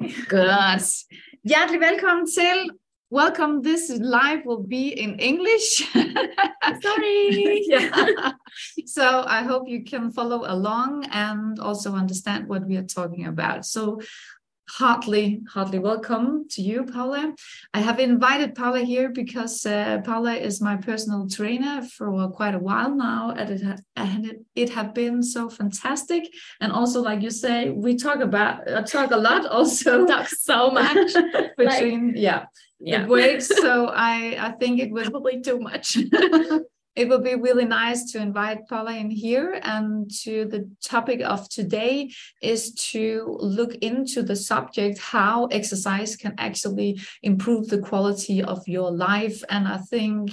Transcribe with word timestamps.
Good. 0.00 0.82
Hjertelig 1.44 1.80
velkommen 1.80 2.26
til. 2.26 2.70
Welcome. 3.10 3.62
This 3.62 3.90
live 3.90 4.42
will 4.46 4.66
be 4.68 4.88
in 4.88 5.18
English. 5.20 5.68
Sorry. 6.86 7.62
yeah. 7.68 8.32
So 8.86 9.24
I 9.26 9.42
hope 9.42 9.68
you 9.68 9.84
can 9.84 10.12
follow 10.12 10.44
along 10.46 11.04
and 11.12 11.58
also 11.60 11.92
understand 11.92 12.48
what 12.48 12.66
we 12.66 12.76
are 12.76 12.86
talking 12.86 13.26
about. 13.26 13.66
So 13.66 14.00
heartily, 14.68 15.40
heartily 15.48 15.78
welcome 15.78 16.46
to 16.50 16.62
you, 16.62 16.84
Paula. 16.84 17.34
I 17.72 17.80
have 17.80 17.98
invited 18.00 18.54
Paula 18.54 18.80
here 18.80 19.10
because 19.10 19.64
uh, 19.66 20.00
Paula 20.04 20.34
is 20.34 20.60
my 20.60 20.76
personal 20.76 21.28
trainer 21.28 21.82
for 21.82 22.28
quite 22.30 22.54
a 22.54 22.58
while 22.58 22.94
now, 22.94 23.30
and 23.30 23.50
it 23.50 23.62
ha- 23.62 23.76
and 23.96 24.26
it, 24.26 24.40
it 24.54 24.70
have 24.70 24.94
been 24.94 25.22
so 25.22 25.48
fantastic. 25.48 26.32
And 26.60 26.72
also, 26.72 27.02
like 27.02 27.22
you 27.22 27.30
say, 27.30 27.70
we 27.70 27.96
talk 27.96 28.20
about 28.20 28.68
uh, 28.70 28.82
talk 28.82 29.10
a 29.10 29.16
lot 29.16 29.46
also 29.50 30.06
Talk 30.06 30.28
so 30.28 30.70
much. 30.70 31.12
between 31.56 32.14
yeah 32.16 32.46
yeah. 32.80 33.02
the 33.02 33.06
breaks. 33.06 33.48
So 33.64 33.86
I 33.86 34.36
I 34.38 34.50
think 34.52 34.80
it 34.80 34.90
would 34.90 35.10
Probably 35.10 35.40
too 35.40 35.58
much. 35.58 35.96
It 36.96 37.08
will 37.08 37.20
be 37.20 37.34
really 37.34 37.64
nice 37.64 38.12
to 38.12 38.18
invite 38.18 38.68
Paula 38.68 38.94
in 38.94 39.10
here. 39.10 39.58
And 39.62 40.10
to 40.22 40.44
the 40.44 40.70
topic 40.82 41.20
of 41.22 41.48
today 41.48 42.12
is 42.40 42.72
to 42.92 43.36
look 43.40 43.74
into 43.76 44.22
the 44.22 44.36
subject 44.36 44.98
how 44.98 45.46
exercise 45.46 46.16
can 46.16 46.34
actually 46.38 47.00
improve 47.22 47.68
the 47.68 47.78
quality 47.78 48.42
of 48.42 48.66
your 48.68 48.90
life. 48.90 49.42
And 49.48 49.66
I 49.66 49.78
think. 49.78 50.32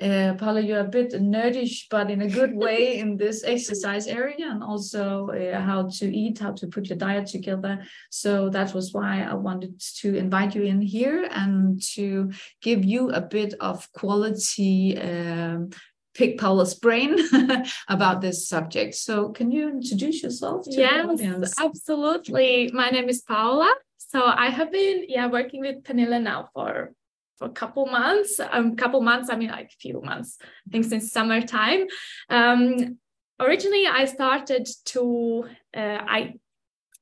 Uh, 0.00 0.32
Paula, 0.34 0.60
you're 0.60 0.78
a 0.78 0.84
bit 0.84 1.12
nerdish, 1.14 1.86
but 1.90 2.08
in 2.08 2.22
a 2.22 2.28
good 2.28 2.54
way 2.64 3.00
in 3.00 3.16
this 3.16 3.42
exercise 3.42 4.06
area, 4.06 4.48
and 4.48 4.62
also 4.62 5.30
uh, 5.30 5.60
how 5.60 5.88
to 5.88 6.16
eat, 6.16 6.38
how 6.38 6.52
to 6.52 6.68
put 6.68 6.86
your 6.86 6.96
diet 6.96 7.26
together. 7.26 7.84
So 8.08 8.48
that 8.50 8.72
was 8.74 8.92
why 8.92 9.22
I 9.22 9.34
wanted 9.34 9.80
to 9.96 10.14
invite 10.14 10.54
you 10.54 10.62
in 10.62 10.80
here 10.80 11.28
and 11.32 11.82
to 11.94 12.30
give 12.62 12.84
you 12.84 13.10
a 13.10 13.20
bit 13.20 13.54
of 13.58 13.90
quality 13.90 14.96
um, 14.98 15.70
pick 16.18 16.36
Paula's 16.36 16.74
brain 16.74 17.16
about 17.88 18.20
this 18.20 18.48
subject. 18.48 18.94
So, 18.96 19.30
can 19.30 19.50
you 19.50 19.70
introduce 19.70 20.22
yourself 20.22 20.64
to 20.64 20.70
the 20.70 20.82
yes, 20.82 21.54
absolutely. 21.58 22.70
My 22.74 22.90
name 22.90 23.08
is 23.08 23.22
Paula. 23.22 23.72
So 23.96 24.24
I 24.24 24.48
have 24.48 24.72
been 24.72 25.04
yeah 25.08 25.26
working 25.26 25.60
with 25.60 25.84
Pernille 25.84 26.20
now 26.22 26.48
for 26.54 26.92
for 27.36 27.46
a 27.46 27.50
couple 27.50 27.86
months. 27.86 28.40
Um, 28.40 28.74
couple 28.74 29.00
months. 29.02 29.28
I 29.30 29.36
mean 29.36 29.50
like 29.50 29.66
a 29.66 29.80
few 29.80 30.00
months. 30.02 30.38
I 30.66 30.70
think 30.70 30.86
since 30.86 31.12
summertime. 31.12 31.86
Um, 32.30 32.98
originally 33.38 33.86
I 33.86 34.06
started 34.06 34.66
to 34.86 35.44
uh, 35.76 36.00
I 36.16 36.34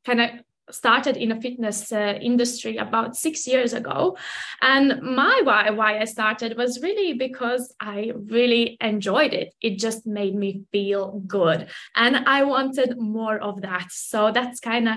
kind 0.04 0.20
of 0.20 0.30
started 0.70 1.16
in 1.16 1.32
a 1.32 1.40
fitness 1.40 1.92
uh, 1.92 2.18
industry 2.20 2.76
about 2.76 3.16
six 3.16 3.46
years 3.46 3.72
ago. 3.72 4.16
And 4.60 5.00
my 5.02 5.42
why 5.44 5.70
why 5.70 5.98
i 5.98 6.04
started 6.04 6.56
was 6.56 6.82
really 6.82 7.12
because 7.12 7.74
i 7.80 8.12
really 8.30 8.76
enjoyed 8.80 9.32
it. 9.32 9.54
It 9.60 9.78
just 9.78 10.06
made 10.06 10.34
me 10.34 10.64
feel 10.72 11.22
good. 11.26 11.68
And 11.94 12.16
i 12.28 12.42
wanted 12.42 12.98
more 12.98 13.38
of 13.38 13.62
that. 13.62 13.86
So 13.90 14.30
that's 14.32 14.60
kind 14.60 14.88
of 14.88 14.96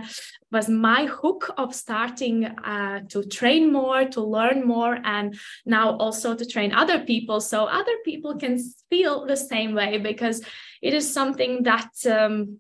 was 0.52 0.68
my 0.68 1.06
hook 1.06 1.52
of 1.58 1.76
starting 1.76 2.46
uh, 2.46 3.02
to 3.10 3.24
train 3.24 3.72
more 3.72 4.06
to 4.06 4.22
learn 4.22 4.66
more 4.66 4.98
and 5.04 5.38
now 5.66 5.96
also 5.98 6.36
to 6.36 6.46
train 6.46 6.74
other 6.74 7.00
people. 7.00 7.40
So 7.40 7.66
other 7.66 7.98
people 8.04 8.36
can 8.38 8.58
feel 8.90 9.28
the 9.28 9.38
same 9.38 9.76
way 9.76 10.00
because 10.00 10.42
it 10.82 10.96
is 10.96 11.14
something 11.14 11.64
that 11.64 11.92
um, 12.10 12.60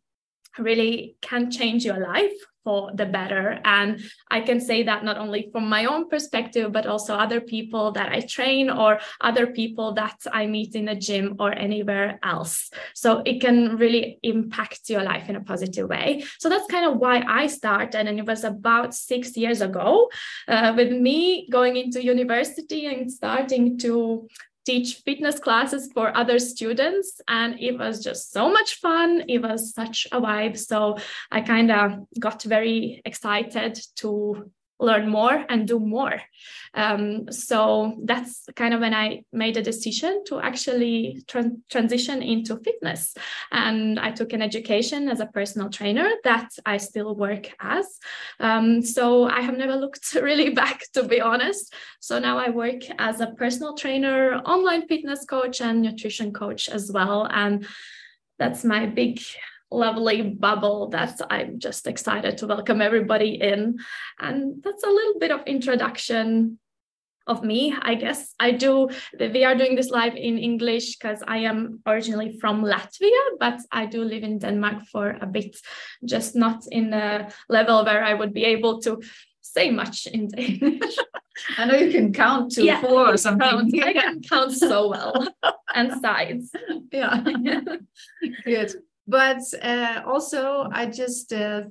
really 0.59 1.15
can 1.21 1.49
change 1.49 1.83
your 1.83 1.99
life 1.99 2.33
for 2.63 2.91
the 2.93 3.05
better. 3.05 3.59
And 3.63 4.01
I 4.29 4.41
can 4.41 4.59
say 4.59 4.83
that 4.83 5.03
not 5.03 5.17
only 5.17 5.49
from 5.51 5.69
my 5.69 5.85
own 5.85 6.09
perspective, 6.09 6.71
but 6.71 6.85
also 6.85 7.15
other 7.15 7.41
people 7.41 7.91
that 7.93 8.11
I 8.11 8.21
train 8.21 8.69
or 8.69 8.99
other 9.21 9.47
people 9.47 9.93
that 9.93 10.17
I 10.31 10.45
meet 10.47 10.75
in 10.75 10.87
a 10.89 10.95
gym 10.95 11.35
or 11.39 11.51
anywhere 11.53 12.19
else. 12.23 12.69
So 12.93 13.21
it 13.25 13.41
can 13.41 13.77
really 13.77 14.19
impact 14.23 14.89
your 14.89 15.03
life 15.03 15.29
in 15.29 15.35
a 15.35 15.41
positive 15.41 15.89
way. 15.89 16.23
So 16.39 16.49
that's 16.49 16.67
kind 16.67 16.85
of 16.85 16.97
why 16.97 17.23
I 17.27 17.47
started. 17.47 18.07
And 18.07 18.19
it 18.19 18.25
was 18.25 18.43
about 18.43 18.93
six 18.93 19.35
years 19.37 19.61
ago 19.61 20.09
uh, 20.47 20.73
with 20.75 20.91
me 20.91 21.47
going 21.49 21.77
into 21.77 22.03
university 22.03 22.85
and 22.85 23.11
starting 23.11 23.77
to 23.79 24.27
teach 24.69 25.01
fitness 25.03 25.39
classes 25.39 25.89
for 25.93 26.15
other 26.15 26.37
students 26.37 27.19
and 27.27 27.59
it 27.59 27.75
was 27.75 28.03
just 28.03 28.31
so 28.31 28.51
much 28.51 28.75
fun. 28.75 29.23
It 29.27 29.41
was 29.41 29.73
such 29.73 30.07
a 30.11 30.21
vibe. 30.21 30.57
So 30.57 30.97
i 31.31 31.41
kind 31.41 31.71
of 31.71 32.05
got 32.19 32.43
very 32.43 33.01
excited 33.03 33.79
to 33.95 34.51
learn 34.79 35.09
more 35.09 35.45
and 35.49 35.67
do 35.67 35.79
more. 35.79 36.21
Um, 36.73 37.31
so 37.31 37.97
that's 38.05 38.45
kind 38.55 38.73
of 38.73 38.79
when 38.79 38.93
i 38.93 39.23
made 39.33 39.57
a 39.57 39.61
decision 39.61 40.23
to 40.27 40.39
actually 40.39 41.23
tran- 41.27 41.61
transition 41.69 42.21
into 42.21 42.57
fitness. 42.57 43.13
And 43.51 43.99
i 43.99 44.11
took 44.11 44.33
an 44.33 44.41
education 44.41 45.09
as 45.09 45.19
a 45.19 45.25
personal 45.25 45.69
trainer 45.69 46.09
that 46.23 46.49
i 46.65 46.77
still 46.77 47.15
work 47.15 47.51
as. 47.59 47.85
Um, 48.39 48.81
so 48.81 49.25
i 49.25 49.41
have 49.41 49.57
never 49.57 49.75
looked 49.75 50.13
really 50.29 50.49
back 50.49 50.83
to 50.93 51.03
be 51.03 51.19
honest. 51.21 51.73
So 51.99 52.19
now 52.19 52.37
i 52.37 52.49
work 52.49 52.81
as 52.97 53.21
a 53.21 53.27
personal 53.27 53.75
trainer 53.75 54.35
online 54.45 54.87
fitness 54.87 55.25
coach 55.25 55.61
and 55.61 55.81
nutrition 55.81 56.31
coach 56.31 56.69
as 56.69 56.91
well. 56.91 57.27
And 57.29 57.67
that's 58.37 58.63
my 58.63 58.85
big 58.85 59.19
lovely 59.71 60.21
bubble 60.21 60.89
that 60.89 61.19
I'm 61.29 61.59
just 61.59 61.87
excited 61.87 62.37
to 62.37 62.47
welcome 62.47 62.81
everybody 62.81 63.35
in. 63.41 63.77
And 64.19 64.63
that's 64.63 64.83
a 64.83 64.89
little 64.89 65.19
bit 65.19 65.31
of 65.31 65.41
introduction 65.45 66.59
of 67.27 67.43
me, 67.43 67.75
I 67.79 67.93
guess. 67.95 68.33
I 68.39 68.51
do, 68.51 68.89
we 69.19 69.45
are 69.45 69.55
doing 69.55 69.75
this 69.75 69.91
live 69.91 70.15
in 70.15 70.39
English 70.39 70.97
because 70.97 71.23
I 71.27 71.37
am 71.39 71.79
originally 71.85 72.37
from 72.39 72.63
Latvia, 72.63 73.21
but 73.39 73.59
I 73.71 73.85
do 73.85 74.03
live 74.03 74.23
in 74.23 74.39
Denmark 74.39 74.85
for 74.91 75.15
a 75.21 75.27
bit, 75.27 75.55
just 76.03 76.35
not 76.35 76.63
in 76.71 76.91
a 76.93 77.29
level 77.47 77.85
where 77.85 78.03
I 78.03 78.15
would 78.15 78.33
be 78.33 78.45
able 78.45 78.81
to 78.81 78.99
say 79.41 79.69
much 79.69 80.07
in 80.07 80.27
Danish. 80.29 80.97
I 81.57 81.65
know 81.65 81.75
you 81.75 81.91
can 81.91 82.11
count 82.11 82.51
to 82.53 82.63
Yeah, 82.63 82.81
four 82.81 83.07
or 83.13 83.17
something. 83.17 83.71
Count- 83.71 83.83
I 83.83 83.93
can 83.93 84.21
count 84.21 84.51
so 84.51 84.89
well 84.89 85.27
and 85.73 86.01
sides. 86.01 86.51
yeah. 86.91 87.23
Good. 88.43 88.73
But 89.09 89.39
uh, 89.63 90.03
also, 90.05 90.69
I 90.71 90.85
just, 90.85 91.33
uh, 91.33 91.63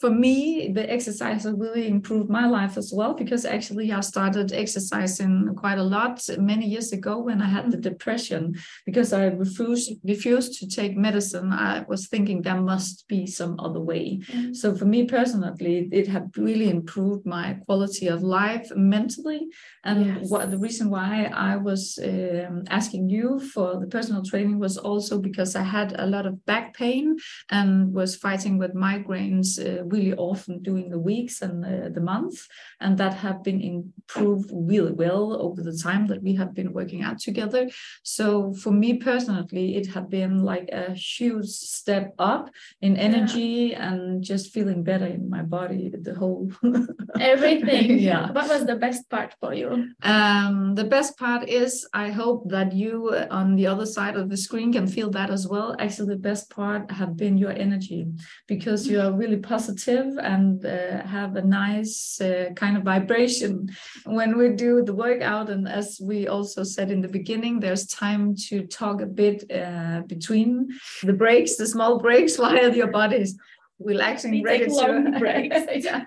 for 0.00 0.10
me, 0.10 0.70
the 0.72 0.90
exercise 0.90 1.44
has 1.44 1.52
really 1.52 1.86
improved 1.86 2.30
my 2.30 2.46
life 2.46 2.78
as 2.78 2.90
well 2.96 3.12
because 3.12 3.44
actually 3.44 3.92
I 3.92 4.00
started 4.00 4.50
exercising 4.50 5.54
quite 5.56 5.78
a 5.78 5.82
lot 5.82 6.26
many 6.38 6.66
years 6.66 6.92
ago 6.92 7.18
when 7.18 7.42
I 7.42 7.48
had 7.56 7.70
the 7.70 7.76
depression 7.76 8.54
because 8.86 9.12
I 9.12 9.24
refused 9.26 9.92
refused 10.02 10.58
to 10.60 10.66
take 10.66 10.96
medicine. 10.96 11.52
I 11.52 11.84
was 11.86 12.08
thinking 12.08 12.40
there 12.40 12.62
must 12.62 13.06
be 13.08 13.26
some 13.26 13.60
other 13.60 13.80
way. 13.80 14.20
So 14.52 14.74
for 14.74 14.86
me 14.86 15.04
personally, 15.04 15.88
it 15.92 16.06
had 16.08 16.30
really 16.36 16.70
improved 16.70 17.26
my 17.26 17.58
quality 17.66 18.06
of 18.08 18.22
life 18.22 18.68
mentally. 18.74 19.48
And 19.84 20.00
Yes. 20.00 20.30
what 20.30 20.50
the 20.50 20.58
reason 20.58 20.88
why 20.88 21.30
I 21.50 21.56
was 21.56 21.98
um, 22.02 22.64
asking 22.70 23.10
you 23.10 23.38
for 23.52 23.78
the 23.80 23.86
personal 23.86 24.22
training 24.22 24.58
was 24.58 24.76
also 24.78 25.18
because 25.20 25.54
I 25.56 25.62
had 25.62 25.94
a 25.98 26.06
lot 26.06 26.24
of 26.26 26.34
back 26.46 26.74
pain 26.74 27.16
and 27.50 27.92
was 27.92 28.16
fighting 28.16 28.56
with 28.58 28.72
migraines 28.74 29.48
uh, 29.58 29.84
really 29.90 30.14
often 30.14 30.62
during 30.62 30.90
the 30.90 30.98
weeks 30.98 31.42
and 31.42 31.64
uh, 31.64 31.88
the 31.88 32.00
months, 32.00 32.48
and 32.80 32.96
that 32.98 33.14
have 33.14 33.42
been 33.42 33.60
improved 33.60 34.50
really 34.52 34.92
well 34.92 35.40
over 35.40 35.62
the 35.62 35.76
time 35.76 36.06
that 36.06 36.22
we 36.22 36.34
have 36.34 36.54
been 36.54 36.72
working 36.72 37.02
out 37.02 37.18
together. 37.18 37.68
So 38.02 38.52
for 38.54 38.70
me 38.70 38.94
personally, 38.98 39.76
it 39.76 39.86
had 39.88 40.08
been 40.08 40.42
like 40.42 40.68
a 40.72 40.92
huge 40.92 41.48
step 41.48 42.14
up 42.18 42.50
in 42.80 42.96
energy 42.96 43.74
and 43.74 44.22
just 44.22 44.52
feeling 44.52 44.82
better 44.82 45.06
in 45.06 45.28
my 45.28 45.42
body. 45.42 45.92
The 46.00 46.14
whole 46.14 46.50
Everything. 47.20 47.98
Yeah. 48.10 48.32
What 48.32 48.48
was 48.48 48.64
the 48.66 48.76
best 48.76 49.08
part 49.10 49.34
for 49.40 49.52
you? 49.52 49.90
Um, 50.02 50.74
the 50.74 50.84
best 50.84 51.18
part 51.18 51.48
is 51.48 51.86
I 51.92 52.10
hope 52.10 52.48
that 52.50 52.72
you 52.72 53.08
uh, 53.08 53.26
on 53.30 53.56
the 53.56 53.66
other 53.66 53.86
side 53.86 54.16
of 54.16 54.28
the 54.30 54.36
screen 54.36 54.72
can 54.72 54.86
feel 54.86 55.10
that 55.10 55.30
as 55.30 55.46
well. 55.46 55.76
Actually, 55.78 56.08
the 56.14 56.22
best 56.30 56.50
part 56.50 56.90
have 56.90 57.16
been 57.16 57.36
your 57.36 57.52
energy 57.52 58.06
because 58.46 58.86
you 58.86 59.00
are 59.00 59.12
really 59.12 59.36
positive 59.36 59.79
and 59.88 60.64
uh, 60.64 61.02
have 61.06 61.36
a 61.36 61.42
nice 61.42 62.20
uh, 62.20 62.50
kind 62.56 62.76
of 62.76 62.82
vibration 62.82 63.70
when 64.04 64.36
we 64.36 64.50
do 64.50 64.82
the 64.82 64.94
workout. 64.94 65.50
And 65.50 65.68
as 65.68 66.00
we 66.02 66.28
also 66.28 66.62
said 66.62 66.90
in 66.90 67.00
the 67.00 67.08
beginning, 67.08 67.60
there's 67.60 67.86
time 67.86 68.34
to 68.48 68.66
talk 68.66 69.00
a 69.00 69.06
bit 69.06 69.50
uh, 69.50 70.02
between 70.06 70.68
the 71.02 71.12
breaks, 71.12 71.56
the 71.56 71.66
small 71.66 71.98
breaks, 71.98 72.38
while 72.42 72.74
your 72.74 72.90
body 72.90 73.16
is 73.16 73.38
relaxing 73.80 74.30
we 74.30 74.42
ready 74.42 74.66
to 74.66 75.16
breaks. 75.18 75.56
yeah. 75.84 76.04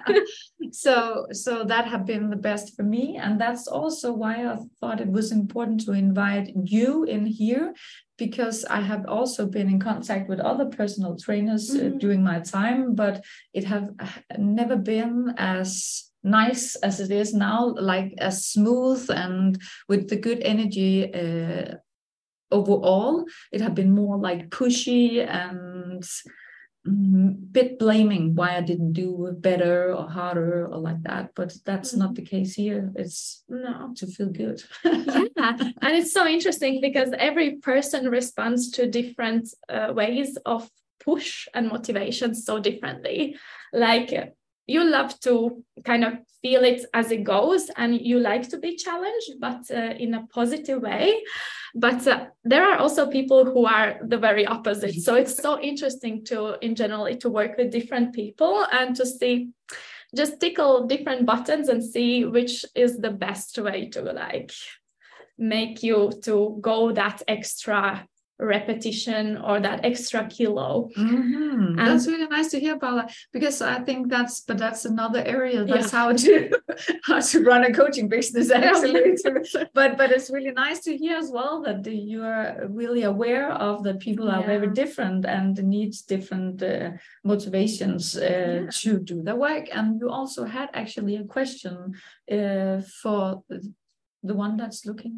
so 0.71 1.25
so 1.31 1.63
that 1.63 1.87
have 1.87 2.05
been 2.05 2.29
the 2.29 2.35
best 2.35 2.75
for 2.75 2.83
me 2.83 3.17
and 3.17 3.41
that's 3.41 3.67
also 3.67 4.13
why 4.13 4.45
i 4.45 4.55
thought 4.79 5.01
it 5.01 5.09
was 5.09 5.31
important 5.31 5.83
to 5.83 5.91
invite 5.91 6.51
you 6.55 7.03
in 7.03 7.25
here 7.25 7.73
because 8.17 8.63
i 8.65 8.79
have 8.79 9.05
also 9.07 9.45
been 9.47 9.67
in 9.67 9.79
contact 9.79 10.29
with 10.29 10.39
other 10.39 10.65
personal 10.65 11.17
trainers 11.17 11.71
uh, 11.71 11.79
mm-hmm. 11.79 11.97
during 11.97 12.23
my 12.23 12.39
time 12.39 12.93
but 12.93 13.23
it 13.53 13.63
have 13.63 13.89
never 14.37 14.75
been 14.75 15.33
as 15.37 16.11
nice 16.23 16.75
as 16.75 16.99
it 16.99 17.11
is 17.11 17.33
now 17.33 17.73
like 17.79 18.13
as 18.19 18.47
smooth 18.47 19.09
and 19.09 19.59
with 19.89 20.07
the 20.09 20.15
good 20.15 20.41
energy 20.43 21.13
uh, 21.13 21.75
overall 22.51 23.25
it 23.51 23.59
had 23.59 23.75
been 23.75 23.93
more 23.93 24.17
like 24.17 24.49
pushy 24.49 25.27
and 25.27 26.03
bit 26.85 27.79
blaming 27.79 28.35
why 28.35 28.57
I 28.57 28.61
didn't 28.61 28.93
do 28.93 29.33
better 29.39 29.93
or 29.93 30.09
harder 30.09 30.67
or 30.67 30.77
like 30.77 31.01
that. 31.03 31.31
But 31.35 31.55
that's 31.65 31.95
not 31.95 32.09
mm-hmm. 32.09 32.15
the 32.15 32.21
case 32.29 32.53
here. 32.55 32.91
It's 32.95 33.43
no 33.47 33.93
to 33.97 34.07
feel 34.07 34.29
good. 34.29 34.61
yeah, 34.83 35.57
and 35.81 35.95
it's 35.95 36.11
so 36.11 36.27
interesting 36.27 36.81
because 36.81 37.11
every 37.17 37.55
person 37.55 38.09
responds 38.09 38.71
to 38.71 38.89
different 38.89 39.49
uh, 39.69 39.93
ways 39.95 40.37
of 40.45 40.69
push 40.99 41.47
and 41.53 41.69
motivation 41.69 42.35
so 42.35 42.59
differently. 42.59 43.37
Like 43.71 44.33
you 44.67 44.83
love 44.83 45.19
to 45.21 45.63
kind 45.83 46.03
of 46.03 46.13
feel 46.41 46.63
it 46.63 46.85
as 46.93 47.11
it 47.11 47.23
goes 47.23 47.69
and 47.75 47.99
you 47.99 48.19
like 48.19 48.47
to 48.49 48.57
be 48.57 48.75
challenged 48.75 49.31
but 49.39 49.69
uh, 49.71 49.93
in 49.97 50.13
a 50.13 50.25
positive 50.27 50.81
way. 50.81 51.21
But 51.75 52.07
uh, 52.07 52.25
there 52.43 52.63
are 52.63 52.77
also 52.77 53.09
people 53.09 53.45
who 53.45 53.65
are 53.65 53.97
the 54.03 54.17
very 54.17 54.45
opposite. 54.45 54.93
So 54.95 55.15
it's 55.15 55.35
so 55.35 55.59
interesting 55.59 56.23
to 56.25 56.57
in 56.63 56.75
general 56.75 57.13
to 57.15 57.29
work 57.29 57.57
with 57.57 57.71
different 57.71 58.13
people 58.13 58.65
and 58.71 58.95
to 58.95 59.05
see 59.05 59.49
just 60.15 60.39
tickle 60.39 60.85
different 60.85 61.25
buttons 61.25 61.69
and 61.69 61.83
see 61.83 62.25
which 62.25 62.65
is 62.75 62.99
the 62.99 63.09
best 63.09 63.57
way 63.57 63.89
to 63.89 64.01
like 64.01 64.51
make 65.37 65.81
you 65.81 66.11
to 66.23 66.57
go 66.61 66.91
that 66.91 67.21
extra 67.27 68.07
repetition 68.45 69.37
or 69.37 69.59
that 69.59 69.83
extra 69.83 70.27
kilo. 70.27 70.89
Mm-hmm. 70.97 71.75
that's 71.75 72.07
really 72.07 72.27
nice 72.27 72.49
to 72.51 72.59
hear, 72.59 72.77
Paula, 72.77 73.07
because 73.31 73.61
I 73.61 73.79
think 73.79 74.09
that's 74.09 74.41
but 74.41 74.57
that's 74.57 74.85
another 74.85 75.23
area. 75.25 75.63
That's 75.65 75.91
yeah. 75.91 75.99
how 75.99 76.13
to 76.13 76.49
how 77.03 77.19
to 77.19 77.43
run 77.43 77.63
a 77.63 77.73
coaching 77.73 78.07
business 78.09 78.51
actually. 78.51 79.15
but 79.73 79.97
but 79.97 80.11
it's 80.11 80.29
really 80.29 80.51
nice 80.51 80.79
to 80.81 80.97
hear 80.97 81.17
as 81.17 81.31
well 81.31 81.61
that 81.63 81.85
you 81.85 82.23
are 82.23 82.67
really 82.69 83.03
aware 83.03 83.51
of 83.51 83.83
that 83.83 83.99
people 83.99 84.29
are 84.29 84.41
yeah. 84.41 84.45
very 84.45 84.69
different 84.73 85.25
and 85.25 85.61
needs 85.63 86.01
different 86.01 86.61
uh, 86.61 86.91
motivations 87.23 88.17
uh, 88.17 88.63
yeah. 88.63 88.69
to 88.71 88.99
do 88.99 89.21
the 89.21 89.35
work. 89.35 89.67
And 89.71 89.99
you 89.99 90.09
also 90.09 90.45
had 90.45 90.69
actually 90.73 91.15
a 91.15 91.23
question 91.23 91.93
uh, 92.31 92.81
for 93.01 93.43
the 94.23 94.33
one 94.33 94.57
that's 94.57 94.85
looking 94.85 95.17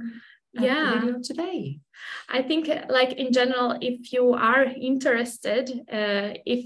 yeah. 0.63 0.99
video 0.99 1.19
today. 1.21 1.79
I 2.29 2.41
think 2.41 2.69
like 2.89 3.13
in 3.13 3.31
general 3.31 3.77
if 3.81 4.11
you 4.11 4.33
are 4.33 4.63
interested 4.63 5.69
uh, 5.91 6.33
if 6.45 6.65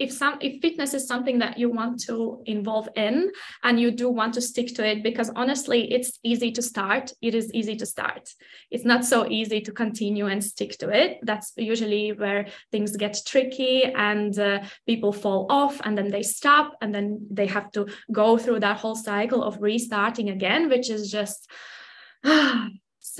if 0.00 0.10
some 0.10 0.38
if 0.40 0.60
fitness 0.62 0.94
is 0.94 1.06
something 1.06 1.38
that 1.38 1.58
you 1.58 1.68
want 1.68 2.00
to 2.00 2.42
involve 2.46 2.88
in 2.96 3.30
and 3.62 3.78
you 3.78 3.90
do 3.90 4.08
want 4.08 4.32
to 4.32 4.40
stick 4.40 4.74
to 4.74 4.84
it 4.84 5.02
because 5.02 5.30
honestly 5.36 5.92
it's 5.92 6.18
easy 6.24 6.50
to 6.52 6.62
start. 6.62 7.12
It 7.20 7.34
is 7.34 7.52
easy 7.52 7.76
to 7.76 7.84
start. 7.84 8.32
It's 8.70 8.86
not 8.86 9.04
so 9.04 9.28
easy 9.28 9.60
to 9.60 9.72
continue 9.72 10.26
and 10.26 10.42
stick 10.42 10.78
to 10.78 10.88
it. 10.88 11.18
That's 11.22 11.52
usually 11.56 12.12
where 12.12 12.46
things 12.72 12.96
get 12.96 13.20
tricky 13.26 13.84
and 13.84 14.36
uh, 14.38 14.60
people 14.86 15.12
fall 15.12 15.46
off 15.50 15.78
and 15.84 15.96
then 15.96 16.08
they 16.08 16.22
stop 16.22 16.76
and 16.80 16.94
then 16.94 17.26
they 17.30 17.46
have 17.46 17.70
to 17.72 17.86
go 18.10 18.38
through 18.38 18.60
that 18.60 18.78
whole 18.78 18.96
cycle 18.96 19.44
of 19.44 19.60
restarting 19.60 20.30
again 20.30 20.70
which 20.70 20.88
is 20.88 21.10
just 21.10 21.50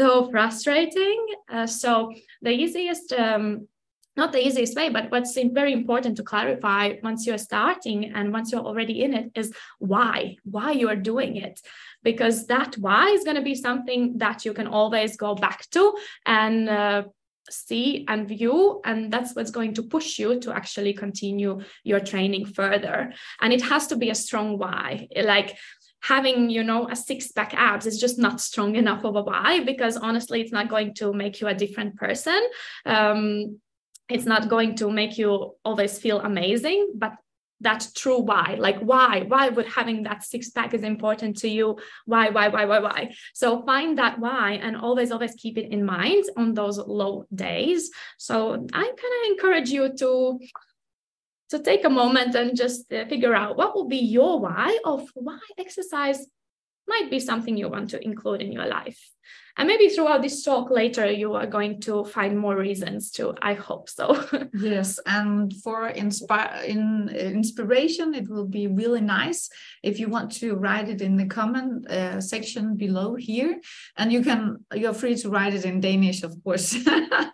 so 0.00 0.30
frustrating. 0.30 1.26
Uh, 1.52 1.66
so 1.66 2.10
the 2.40 2.50
easiest, 2.50 3.12
um, 3.12 3.68
not 4.16 4.32
the 4.32 4.46
easiest 4.46 4.74
way, 4.74 4.88
but 4.88 5.10
what's 5.10 5.34
very 5.60 5.74
important 5.74 6.16
to 6.16 6.22
clarify 6.22 6.94
once 7.02 7.26
you're 7.26 7.44
starting 7.50 8.06
and 8.14 8.32
once 8.32 8.50
you're 8.50 8.68
already 8.70 9.02
in 9.04 9.12
it 9.12 9.30
is 9.34 9.52
why, 9.78 10.36
why 10.44 10.70
you 10.72 10.88
are 10.88 11.02
doing 11.12 11.36
it. 11.36 11.60
Because 12.02 12.46
that 12.46 12.78
why 12.78 13.08
is 13.10 13.24
going 13.24 13.36
to 13.36 13.42
be 13.42 13.54
something 13.54 14.16
that 14.16 14.46
you 14.46 14.54
can 14.54 14.66
always 14.66 15.18
go 15.18 15.34
back 15.34 15.68
to 15.72 15.94
and 16.24 16.70
uh, 16.70 17.02
see 17.50 18.06
and 18.08 18.26
view 18.26 18.80
and 18.84 19.12
that's 19.12 19.34
what's 19.34 19.50
going 19.50 19.74
to 19.74 19.82
push 19.82 20.18
you 20.18 20.40
to 20.40 20.52
actually 20.52 20.94
continue 20.94 21.60
your 21.84 22.00
training 22.00 22.46
further 22.46 23.12
and 23.40 23.52
it 23.52 23.62
has 23.62 23.86
to 23.88 23.96
be 23.96 24.10
a 24.10 24.14
strong 24.14 24.56
why 24.56 25.08
like 25.24 25.56
having 26.02 26.50
you 26.50 26.64
know 26.64 26.88
a 26.88 26.96
six 26.96 27.32
pack 27.32 27.54
abs 27.54 27.86
is 27.86 28.00
just 28.00 28.18
not 28.18 28.40
strong 28.40 28.74
enough 28.76 29.04
of 29.04 29.16
a 29.16 29.22
why 29.22 29.60
because 29.60 29.96
honestly 29.96 30.40
it's 30.40 30.52
not 30.52 30.68
going 30.68 30.94
to 30.94 31.12
make 31.12 31.40
you 31.40 31.48
a 31.48 31.54
different 31.54 31.96
person. 31.96 32.40
Um, 32.86 33.60
it's 34.08 34.26
not 34.26 34.48
going 34.48 34.74
to 34.76 34.90
make 34.90 35.18
you 35.18 35.54
always 35.64 35.98
feel 35.98 36.20
amazing 36.20 36.92
but 36.96 37.12
that 37.60 37.86
true 37.94 38.18
why. 38.18 38.56
Like 38.58 38.80
why? 38.80 39.24
Why 39.28 39.50
would 39.50 39.66
having 39.66 40.04
that 40.04 40.22
six 40.22 40.50
pack 40.50 40.74
is 40.74 40.82
important 40.82 41.36
to 41.38 41.48
you? 41.48 41.78
Why 42.06 42.30
why 42.30 42.48
why 42.48 42.64
why 42.64 42.78
why? 42.78 43.14
So 43.34 43.62
find 43.62 43.98
that 43.98 44.18
why 44.18 44.52
and 44.52 44.76
always 44.76 45.12
always 45.12 45.34
keep 45.34 45.58
it 45.58 45.70
in 45.70 45.84
mind 45.84 46.24
on 46.36 46.54
those 46.54 46.78
low 46.78 47.26
days. 47.34 47.90
So 48.18 48.66
i 48.72 48.82
kind 48.82 48.96
of 48.96 49.30
encourage 49.30 49.70
you 49.70 49.94
to 49.96 50.40
so 51.50 51.60
take 51.60 51.84
a 51.84 51.90
moment 51.90 52.36
and 52.36 52.56
just 52.56 52.92
uh, 52.92 53.04
figure 53.06 53.34
out 53.34 53.56
what 53.56 53.74
will 53.74 53.88
be 53.88 53.96
your 53.96 54.38
why 54.38 54.78
of 54.84 55.08
why 55.14 55.40
exercise 55.58 56.24
might 56.86 57.10
be 57.10 57.18
something 57.18 57.56
you 57.56 57.68
want 57.68 57.90
to 57.90 58.04
include 58.04 58.40
in 58.40 58.52
your 58.52 58.66
life. 58.66 59.00
And 59.56 59.66
maybe 59.66 59.88
throughout 59.88 60.22
this 60.22 60.44
talk 60.44 60.70
later, 60.70 61.10
you 61.10 61.34
are 61.34 61.46
going 61.46 61.80
to 61.82 62.04
find 62.04 62.38
more 62.38 62.56
reasons 62.56 63.10
to. 63.12 63.34
I 63.42 63.54
hope 63.54 63.88
so. 63.88 64.24
yes, 64.54 65.00
and 65.06 65.52
for 65.64 65.88
inspire 65.88 66.62
in 66.62 67.08
inspiration, 67.08 68.14
it 68.14 68.28
will 68.28 68.46
be 68.46 68.68
really 68.68 69.00
nice 69.00 69.50
if 69.82 69.98
you 69.98 70.08
want 70.08 70.30
to 70.40 70.54
write 70.54 70.88
it 70.88 71.02
in 71.02 71.16
the 71.16 71.26
comment 71.26 71.90
uh, 71.90 72.20
section 72.20 72.76
below 72.76 73.16
here, 73.16 73.60
and 73.96 74.12
you 74.12 74.22
can. 74.22 74.64
You're 74.72 74.94
free 74.94 75.16
to 75.16 75.30
write 75.30 75.54
it 75.54 75.64
in 75.64 75.80
Danish, 75.80 76.22
of 76.22 76.32
course, 76.44 76.76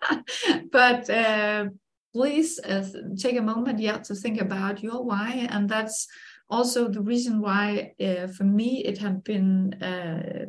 but. 0.72 1.10
Uh, 1.10 1.66
please 2.16 2.58
uh, 2.60 2.82
take 3.18 3.36
a 3.36 3.48
moment 3.52 3.78
yeah 3.78 3.98
to 3.98 4.14
think 4.14 4.40
about 4.40 4.82
your 4.82 5.04
why 5.04 5.46
and 5.50 5.68
that's 5.68 6.08
also 6.48 6.88
the 6.88 7.00
reason 7.00 7.40
why 7.40 7.92
uh, 8.00 8.26
for 8.28 8.44
me 8.44 8.84
it 8.84 8.98
had 8.98 9.22
been 9.24 9.74
uh, 9.82 10.46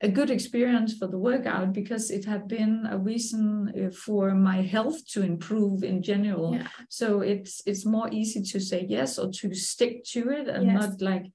a 0.00 0.08
good 0.08 0.30
experience 0.30 0.98
for 0.98 1.06
the 1.06 1.18
workout 1.18 1.72
because 1.72 2.10
it 2.10 2.24
had 2.24 2.48
been 2.48 2.86
a 2.90 2.98
reason 2.98 3.42
uh, 3.68 3.90
for 4.04 4.34
my 4.34 4.60
health 4.74 4.98
to 5.12 5.22
improve 5.22 5.84
in 5.84 6.02
general 6.02 6.54
yeah. 6.54 6.66
so 6.88 7.20
it's 7.20 7.62
it's 7.66 7.86
more 7.86 8.08
easy 8.12 8.42
to 8.42 8.58
say 8.60 8.84
yes 8.88 9.18
or 9.18 9.30
to 9.30 9.54
stick 9.54 10.04
to 10.04 10.30
it 10.30 10.48
and 10.48 10.66
yes. 10.66 10.80
not 10.80 11.00
like 11.00 11.26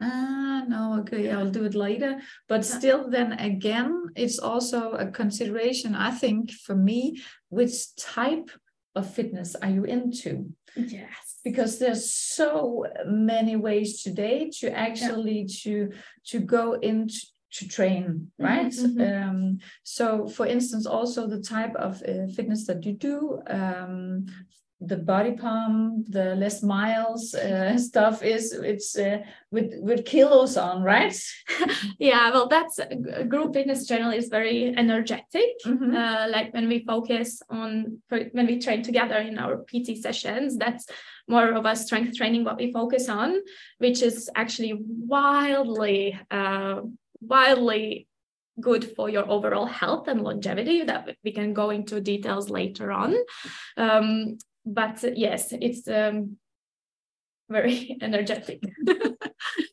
ah 0.00 0.64
no 0.68 0.98
okay 1.00 1.30
i'll 1.30 1.50
do 1.50 1.64
it 1.64 1.74
later 1.74 2.18
but 2.48 2.62
yeah. 2.64 2.78
still 2.78 3.10
then 3.10 3.32
again 3.32 3.92
it's 4.16 4.38
also 4.38 4.92
a 4.92 5.06
consideration 5.10 5.94
i 5.94 6.10
think 6.10 6.50
for 6.52 6.76
me 6.76 7.20
which 7.50 7.94
type 7.96 8.48
of 8.94 9.12
fitness 9.12 9.54
are 9.56 9.70
you 9.70 9.84
into? 9.84 10.52
Yes. 10.76 11.40
Because 11.44 11.78
there's 11.78 12.12
so 12.12 12.84
many 13.06 13.56
ways 13.56 14.02
today 14.02 14.50
to 14.58 14.76
actually 14.76 15.46
yeah. 15.48 15.54
to 15.62 15.92
to 16.26 16.40
go 16.40 16.72
into 16.74 17.20
to 17.50 17.66
train 17.66 18.04
mm-hmm, 18.40 18.44
right 18.44 18.72
mm-hmm. 18.72 19.28
um, 19.28 19.58
so 19.82 20.28
for 20.28 20.46
instance 20.46 20.84
also 20.86 21.26
the 21.26 21.40
type 21.40 21.74
of 21.76 22.02
uh, 22.02 22.26
fitness 22.36 22.66
that 22.66 22.84
you 22.84 22.92
do 22.92 23.40
um, 23.46 24.26
the 24.80 24.96
body 24.96 25.32
pump, 25.32 26.06
the 26.08 26.36
Les 26.36 26.62
Mills 26.62 27.34
uh, 27.34 27.76
stuff 27.88 28.22
is 28.22 28.52
it's 28.52 28.96
uh, 28.96 29.18
with 29.50 29.74
with 29.80 30.04
kilos 30.04 30.56
on, 30.56 30.82
right? 30.82 31.16
yeah, 31.98 32.30
well, 32.30 32.48
that's 32.48 32.78
uh, 32.78 33.24
group 33.28 33.54
fitness 33.54 33.86
generally 33.86 34.18
is 34.18 34.28
very 34.28 34.74
energetic. 34.76 35.58
Mm-hmm. 35.66 35.96
Uh, 35.96 36.28
like 36.28 36.54
when 36.54 36.68
we 36.68 36.84
focus 36.84 37.42
on 37.50 38.00
when 38.08 38.46
we 38.46 38.60
train 38.60 38.82
together 38.82 39.16
in 39.16 39.38
our 39.38 39.64
PT 39.64 39.96
sessions, 39.96 40.56
that's 40.56 40.86
more 41.26 41.52
of 41.52 41.66
a 41.66 41.74
strength 41.74 42.16
training 42.16 42.44
what 42.44 42.56
we 42.56 42.72
focus 42.72 43.08
on, 43.08 43.40
which 43.78 44.02
is 44.02 44.30
actually 44.34 44.74
wildly, 44.80 46.18
uh, 46.30 46.80
wildly 47.20 48.06
good 48.60 48.84
for 48.96 49.08
your 49.08 49.28
overall 49.30 49.66
health 49.66 50.08
and 50.08 50.22
longevity 50.22 50.82
that 50.82 51.16
we 51.22 51.32
can 51.32 51.52
go 51.52 51.70
into 51.70 52.00
details 52.00 52.50
later 52.50 52.90
on 52.90 53.14
um, 53.76 54.36
but 54.74 55.02
uh, 55.04 55.10
yes, 55.14 55.52
it's 55.52 55.88
um, 55.88 56.36
very 57.48 57.96
energetic. 58.02 58.62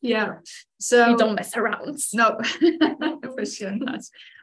yeah. 0.01 0.35
So 0.77 1.13
we 1.13 1.15
don't 1.15 1.33
mess 1.33 1.57
around. 1.57 1.97
No, 2.13 2.37
for 3.23 3.45
sure 3.45 3.71
not. 3.71 4.01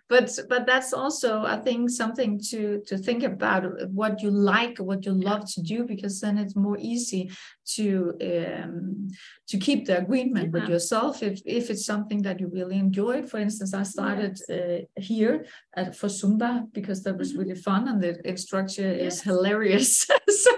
But 0.09 0.38
but 0.49 0.66
that's 0.66 0.92
also 0.92 1.42
i 1.44 1.56
think 1.56 1.88
something 1.88 2.38
to 2.38 2.82
to 2.87 2.99
think 2.99 3.23
about 3.23 3.64
what 3.90 4.23
you 4.23 4.30
like 4.30 4.78
what 4.78 5.04
you 5.06 5.12
love 5.12 5.44
to 5.50 5.62
do 5.62 5.85
because 5.85 6.21
then 6.21 6.38
it's 6.38 6.56
more 6.56 6.76
easy 6.78 7.30
to 7.64 8.12
um 8.21 9.09
to 9.49 9.56
keep 9.59 9.87
the 9.87 9.99
agreement 9.99 10.47
yeah. 10.47 10.61
with 10.61 10.68
yourself 10.68 11.23
if 11.23 11.40
if 11.47 11.71
it's 11.71 11.87
something 11.87 12.23
that 12.23 12.40
you 12.40 12.49
really 12.52 12.76
enjoy 12.76 13.23
for 13.23 13.38
instance 13.38 13.73
i 13.75 13.82
started 13.82 14.38
yes. 14.49 14.59
uh, 14.59 14.78
here 14.97 15.47
at, 15.76 15.97
for 15.97 16.09
zumba 16.09 16.66
because 16.73 17.02
that 17.02 17.16
was 17.16 17.30
mm-hmm. 17.30 17.40
really 17.40 17.54
fun 17.54 17.88
and 17.88 18.02
the 18.02 18.12
instructor 18.28 18.94
yes. 18.94 19.14
is 19.14 19.23
hilarious 19.23 20.06
so 20.44 20.50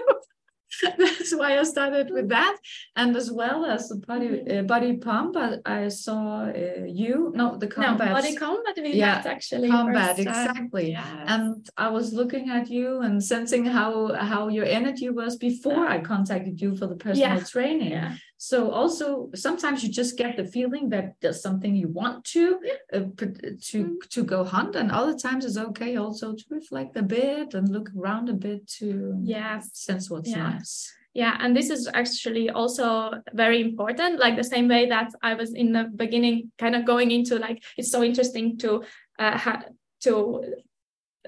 that's 0.97 1.35
why 1.35 1.57
I 1.57 1.63
started 1.63 2.09
with 2.11 2.29
that. 2.29 2.57
And 2.95 3.15
as 3.15 3.31
well 3.31 3.65
as 3.65 3.89
the 3.89 3.95
body 3.95 4.29
uh, 4.49 4.61
body 4.63 4.97
pump, 4.97 5.37
I, 5.37 5.57
I 5.65 5.87
saw 5.89 6.45
uh, 6.45 6.85
you 6.85 7.31
no 7.35 7.57
the 7.57 7.67
combat 7.67 8.07
no, 8.09 8.15
body 8.15 8.35
combat 8.35 8.75
we 8.77 8.93
yeah 8.93 9.21
actually 9.25 9.69
combat 9.69 10.19
exactly. 10.19 10.91
Yes. 10.91 11.05
And 11.27 11.69
I 11.77 11.89
was 11.89 12.13
looking 12.13 12.49
at 12.49 12.69
you 12.69 13.01
and 13.01 13.23
sensing 13.23 13.65
how 13.65 14.13
how 14.13 14.47
your 14.47 14.65
energy 14.65 15.09
was 15.09 15.37
before 15.37 15.87
I 15.87 15.99
contacted 16.01 16.61
you 16.61 16.75
for 16.75 16.87
the 16.87 16.95
personal 16.95 17.37
yeah. 17.37 17.43
training. 17.43 17.91
Yeah. 17.91 18.15
So 18.45 18.69
also 18.69 19.31
sometimes 19.33 19.83
you 19.83 19.89
just 19.89 20.19
get 20.19 20.37
the 20.37 20.45
feeling 20.45 20.89
that 20.89 21.15
there's 21.19 21.41
something 21.41 21.75
you 21.75 21.87
want 21.87 22.23
to 22.25 22.59
uh, 22.93 22.99
to 23.17 23.81
mm. 23.83 24.09
to 24.11 24.23
go 24.23 24.43
hunt, 24.43 24.75
and 24.75 24.91
other 24.91 25.17
times 25.17 25.45
it's 25.45 25.57
okay 25.57 25.95
also 25.95 26.35
to 26.35 26.43
reflect 26.51 26.95
a 26.95 27.01
bit 27.01 27.55
and 27.55 27.67
look 27.67 27.89
around 27.97 28.29
a 28.29 28.33
bit 28.33 28.67
to 28.77 29.19
yes 29.23 29.71
sense 29.73 30.11
what's 30.11 30.29
yeah. 30.29 30.49
nice. 30.49 30.93
Yeah, 31.15 31.35
and 31.39 31.57
this 31.57 31.71
is 31.71 31.89
actually 31.91 32.51
also 32.51 33.13
very 33.33 33.61
important. 33.61 34.19
Like 34.19 34.35
the 34.35 34.51
same 34.55 34.67
way 34.67 34.89
that 34.89 35.09
I 35.23 35.33
was 35.33 35.55
in 35.55 35.71
the 35.71 35.85
beginning, 35.95 36.51
kind 36.59 36.75
of 36.75 36.85
going 36.85 37.09
into 37.09 37.39
like 37.39 37.63
it's 37.77 37.89
so 37.89 38.03
interesting 38.03 38.59
to 38.59 38.83
uh, 39.17 39.61
to 40.01 40.43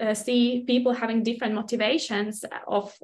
uh, 0.00 0.14
see 0.14 0.64
people 0.66 0.92
having 0.92 1.22
different 1.22 1.54
motivations 1.54 2.44
of 2.66 2.96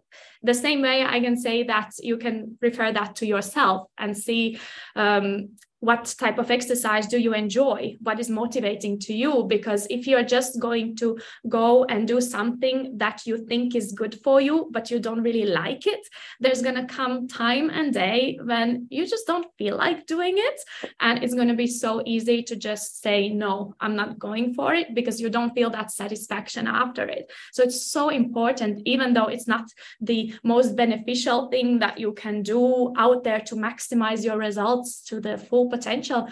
the 0.42 0.54
same 0.54 0.82
way 0.82 1.04
i 1.04 1.20
can 1.20 1.36
say 1.36 1.62
that 1.62 1.90
you 2.00 2.16
can 2.16 2.56
refer 2.60 2.92
that 2.92 3.16
to 3.16 3.26
yourself 3.26 3.88
and 3.98 4.16
see 4.16 4.58
um, 4.96 5.50
what 5.84 6.14
type 6.18 6.38
of 6.38 6.50
exercise 6.50 7.06
do 7.06 7.18
you 7.18 7.34
enjoy? 7.34 7.96
What 8.00 8.18
is 8.20 8.30
motivating 8.30 8.98
to 9.00 9.12
you? 9.12 9.44
Because 9.48 9.86
if 9.90 10.06
you're 10.06 10.24
just 10.24 10.58
going 10.60 10.96
to 10.96 11.18
go 11.48 11.84
and 11.84 12.08
do 12.08 12.20
something 12.20 12.96
that 12.98 13.26
you 13.26 13.46
think 13.46 13.74
is 13.74 13.92
good 13.92 14.20
for 14.22 14.40
you 14.40 14.68
but 14.70 14.90
you 14.90 14.98
don't 14.98 15.22
really 15.22 15.46
like 15.46 15.86
it 15.86 16.00
there's 16.40 16.62
going 16.62 16.74
to 16.74 16.86
come 16.86 17.28
time 17.28 17.70
and 17.70 17.92
day 17.92 18.38
when 18.42 18.86
you 18.90 19.06
just 19.06 19.26
don't 19.26 19.46
feel 19.58 19.76
like 19.76 20.06
doing 20.06 20.34
it. 20.36 20.60
And 21.00 21.22
it's 21.22 21.34
going 21.34 21.48
to 21.48 21.54
be 21.54 21.66
so 21.66 22.02
easy 22.04 22.42
to 22.44 22.56
just 22.56 23.02
say 23.02 23.28
no 23.28 23.74
i'm 23.80 23.96
not 23.96 24.18
going 24.18 24.54
for 24.54 24.74
it 24.74 24.94
because 24.94 25.20
you 25.20 25.30
don't 25.30 25.54
feel 25.54 25.70
that 25.70 25.92
satisfaction 25.92 26.66
after 26.66 27.04
it. 27.04 27.30
So 27.52 27.62
it's 27.62 27.90
so 27.90 28.08
important 28.08 28.82
even 28.84 29.12
though 29.14 29.26
it's 29.26 29.48
not 29.48 29.66
the 30.00 30.34
most 30.42 30.76
beneficial 30.76 31.48
thing 31.48 31.78
that 31.80 31.98
you 31.98 32.12
can 32.12 32.42
do 32.42 32.92
out 32.96 33.24
there 33.24 33.40
to 33.40 33.54
maximize 33.54 34.24
your 34.24 34.38
results 34.38 35.02
to 35.08 35.20
the 35.20 35.38
full 35.38 35.68
potential. 35.76 36.28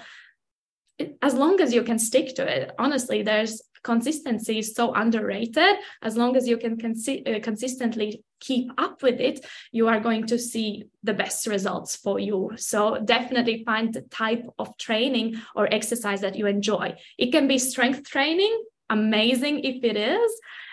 As 1.21 1.35
long 1.35 1.61
as 1.61 1.71
you 1.77 1.83
can 1.83 1.99
stick 1.99 2.35
to 2.37 2.43
it 2.57 2.71
honestly 2.79 3.23
there's 3.23 3.55
consistency 3.93 4.59
is 4.59 4.75
so 4.79 4.85
underrated. 4.95 5.75
As 6.09 6.17
long 6.17 6.37
as 6.37 6.47
you 6.47 6.57
can 6.57 6.75
consi- 6.85 7.23
uh, 7.27 7.41
consistently 7.49 8.09
keep 8.49 8.67
up 8.79 9.03
with 9.03 9.19
it 9.29 9.45
you 9.79 9.85
are 9.93 10.01
going 10.09 10.25
to 10.33 10.39
see 10.39 10.85
the 11.09 11.15
best 11.23 11.47
results 11.47 11.97
for 12.05 12.17
you. 12.29 12.39
So 12.57 12.99
definitely 13.17 13.57
find 13.65 13.93
the 13.93 14.03
type 14.23 14.45
of 14.59 14.69
training 14.87 15.27
or 15.57 15.73
exercise 15.79 16.21
that 16.21 16.37
you 16.37 16.47
enjoy. 16.47 16.87
It 17.19 17.33
can 17.33 17.49
be 17.49 17.59
strength 17.59 18.03
training 18.17 18.55
amazing 18.93 19.61
if 19.65 19.83
it 19.83 19.97
is. 19.97 20.31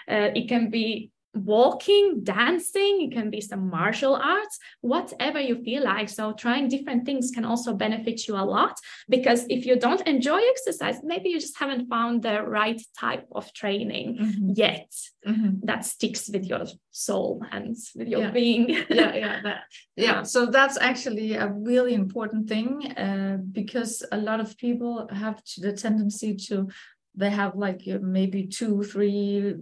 Uh, 0.08 0.30
it 0.36 0.48
can 0.48 0.70
be 0.70 1.12
walking, 1.34 2.22
dancing, 2.24 3.10
it 3.10 3.12
can 3.14 3.30
be 3.30 3.42
some 3.42 3.70
martial 3.70 4.16
arts, 4.16 4.58
whatever 4.82 5.40
you 5.40 5.64
feel 5.64 5.84
like. 5.84 6.10
So, 6.10 6.34
trying 6.34 6.70
different 6.70 7.06
things 7.06 7.32
can 7.32 7.46
also 7.46 7.74
benefit 7.74 8.28
you 8.28 8.36
a 8.36 8.44
lot 8.44 8.78
because 9.08 9.46
if 9.50 9.66
you 9.66 9.78
don't 9.78 10.02
enjoy 10.08 10.40
exercise, 10.50 10.98
maybe 11.04 11.30
you 11.30 11.40
just 11.40 11.58
haven't 11.58 11.88
found 11.88 12.24
the 12.24 12.42
right 12.44 12.82
type 13.00 13.28
of 13.32 13.54
training 13.54 14.18
mm-hmm. 14.20 14.50
yet 14.56 14.92
mm-hmm. 15.28 15.60
that 15.64 15.86
sticks 15.86 16.30
with 16.30 16.46
your 16.46 16.66
soul 16.92 17.44
and 17.52 17.76
with 17.96 18.08
your 18.08 18.22
yeah. 18.22 18.32
being. 18.32 18.70
yeah, 18.70 18.84
yeah, 18.90 19.42
that, 19.44 19.62
yeah. 19.96 20.24
So, 20.24 20.48
that's 20.48 20.78
actually 20.80 21.34
a 21.36 21.48
really 21.48 21.94
important 21.94 22.50
thing 22.50 22.92
uh, 22.98 23.38
because 23.52 24.04
a 24.12 24.18
lot 24.18 24.40
of 24.40 24.58
people 24.58 25.08
have 25.12 25.42
the 25.58 25.74
tendency 25.74 26.36
to 26.48 26.70
they 27.16 27.30
have 27.30 27.56
like 27.56 27.82
maybe 27.86 28.46
two 28.48 28.84
three 28.84 29.56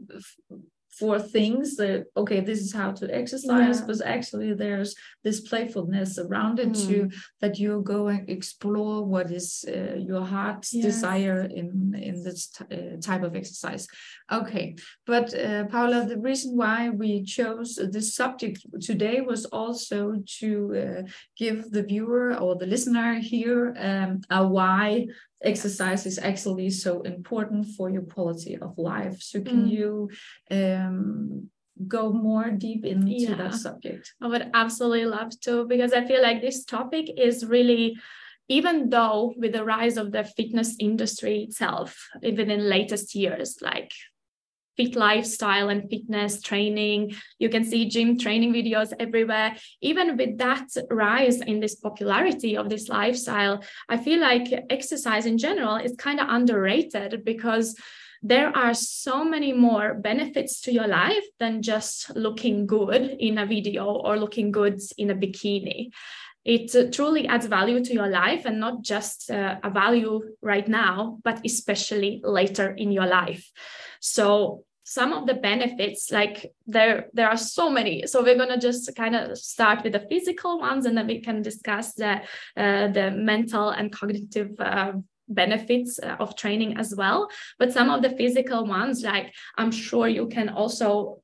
for 0.99 1.19
things 1.19 1.75
that 1.75 2.05
okay 2.15 2.39
this 2.39 2.59
is 2.59 2.73
how 2.73 2.91
to 2.91 3.05
exercise 3.13 3.79
yeah. 3.79 3.85
but 3.87 4.01
actually 4.05 4.53
there's 4.53 4.95
this 5.23 5.41
playfulness 5.41 6.17
around 6.17 6.59
it 6.59 6.69
mm. 6.69 6.87
too 6.87 7.09
that 7.41 7.59
you 7.59 7.81
go 7.85 8.07
and 8.07 8.29
explore 8.29 9.05
what 9.05 9.31
is 9.31 9.65
uh, 9.67 9.95
your 9.95 10.25
heart's 10.25 10.71
desire 10.71 11.41
in 11.59 11.93
in 11.95 12.23
this 12.23 12.49
uh, 12.61 12.97
type 13.01 13.23
of 13.23 13.35
exercise 13.35 13.87
okay 14.31 14.75
but 15.05 15.33
uh, 15.33 15.65
paula 15.65 16.05
the 16.05 16.19
reason 16.19 16.55
why 16.55 16.89
we 16.89 17.23
chose 17.23 17.79
this 17.91 18.15
subject 18.15 18.65
today 18.81 19.21
was 19.21 19.45
also 19.45 20.15
to 20.39 20.49
uh, 20.83 21.01
give 21.37 21.69
the 21.71 21.83
viewer 21.83 22.35
or 22.35 22.55
the 22.55 22.65
listener 22.65 23.15
here 23.15 23.75
um, 23.79 24.21
a 24.29 24.45
why 24.47 25.05
exercise 25.43 26.05
is 26.05 26.17
actually 26.17 26.69
so 26.69 27.01
important 27.01 27.67
for 27.75 27.89
your 27.89 28.01
quality 28.01 28.57
of 28.57 28.77
life. 28.77 29.21
So 29.21 29.41
can 29.41 29.65
mm. 29.65 29.71
you 29.71 30.09
um, 30.51 31.49
go 31.87 32.11
more 32.11 32.49
deep 32.49 32.85
into 32.85 33.11
yeah. 33.11 33.35
that 33.35 33.53
subject? 33.53 34.13
I 34.21 34.27
would 34.27 34.49
absolutely 34.53 35.05
love 35.05 35.39
to 35.41 35.65
because 35.67 35.93
I 35.93 36.05
feel 36.05 36.21
like 36.21 36.41
this 36.41 36.65
topic 36.65 37.09
is 37.17 37.45
really 37.45 37.97
even 38.49 38.89
though 38.89 39.33
with 39.37 39.51
the 39.51 39.65
rise 39.65 39.97
of 39.97 40.13
the 40.13 40.23
fitness 40.23 40.75
industry 40.79 41.43
itself, 41.43 42.07
even 42.23 42.49
in 42.49 42.69
latest 42.69 43.13
years, 43.13 43.57
like 43.61 43.91
fit 44.77 44.95
lifestyle 44.95 45.69
and 45.69 45.89
fitness 45.89 46.41
training. 46.41 47.13
You 47.39 47.49
can 47.49 47.65
see 47.65 47.89
gym 47.89 48.17
training 48.17 48.53
videos 48.53 48.93
everywhere. 48.99 49.55
Even 49.81 50.15
with 50.15 50.37
that 50.37 50.67
rise 50.89 51.41
in 51.41 51.59
this 51.59 51.75
popularity 51.75 52.55
of 52.55 52.69
this 52.69 52.87
lifestyle, 52.87 53.63
I 53.89 53.97
feel 53.97 54.21
like 54.21 54.65
exercise 54.69 55.25
in 55.25 55.37
general 55.37 55.75
is 55.75 55.95
kind 55.97 56.19
of 56.19 56.29
underrated 56.29 57.25
because 57.25 57.75
there 58.23 58.55
are 58.55 58.73
so 58.73 59.23
many 59.23 59.53
more 59.53 59.93
benefits 59.93 60.61
to 60.61 60.71
your 60.71 60.87
life 60.87 61.23
than 61.39 61.61
just 61.61 62.15
looking 62.15 62.65
good 62.65 63.15
in 63.19 63.37
a 63.37 63.45
video 63.45 63.85
or 63.85 64.17
looking 64.17 64.51
good 64.51 64.79
in 64.97 65.11
a 65.11 65.15
bikini 65.15 65.89
it 66.47 66.73
uh, 66.75 66.89
truly 66.89 67.27
adds 67.27 67.45
value 67.45 67.83
to 67.83 67.93
your 67.93 68.07
life 68.07 68.45
and 68.45 68.59
not 68.59 68.81
just 68.81 69.29
uh, 69.29 69.57
a 69.63 69.69
value 69.69 70.21
right 70.41 70.67
now 70.67 71.19
but 71.23 71.41
especially 71.45 72.21
later 72.23 72.71
in 72.71 72.91
your 72.91 73.05
life 73.05 73.51
so 73.99 74.63
some 74.89 75.11
of 75.11 75.27
the 75.27 75.33
benefits 75.33 76.11
like 76.13 76.53
there 76.65 77.09
there 77.13 77.27
are 77.27 77.35
so 77.35 77.69
many. 77.69 78.07
So 78.07 78.23
we're 78.23 78.37
going 78.37 78.55
to 78.55 78.57
just 78.57 78.95
kind 78.95 79.17
of 79.17 79.37
start 79.37 79.83
with 79.83 79.91
the 79.91 80.07
physical 80.09 80.59
ones 80.59 80.85
and 80.85 80.97
then 80.97 81.07
we 81.07 81.19
can 81.19 81.41
discuss 81.41 81.93
the 81.93 82.21
uh, 82.55 82.87
the 82.87 83.11
mental 83.11 83.71
and 83.71 83.91
cognitive 83.91 84.51
uh, 84.59 84.93
benefits 85.27 85.99
uh, 86.01 86.15
of 86.21 86.37
training 86.37 86.77
as 86.77 86.95
well. 86.95 87.27
But 87.59 87.73
some 87.73 87.89
of 87.89 88.01
the 88.01 88.11
physical 88.11 88.65
ones 88.65 89.03
like 89.03 89.33
i'm 89.57 89.71
sure 89.71 90.07
you 90.07 90.27
can 90.27 90.47
also 90.47 91.21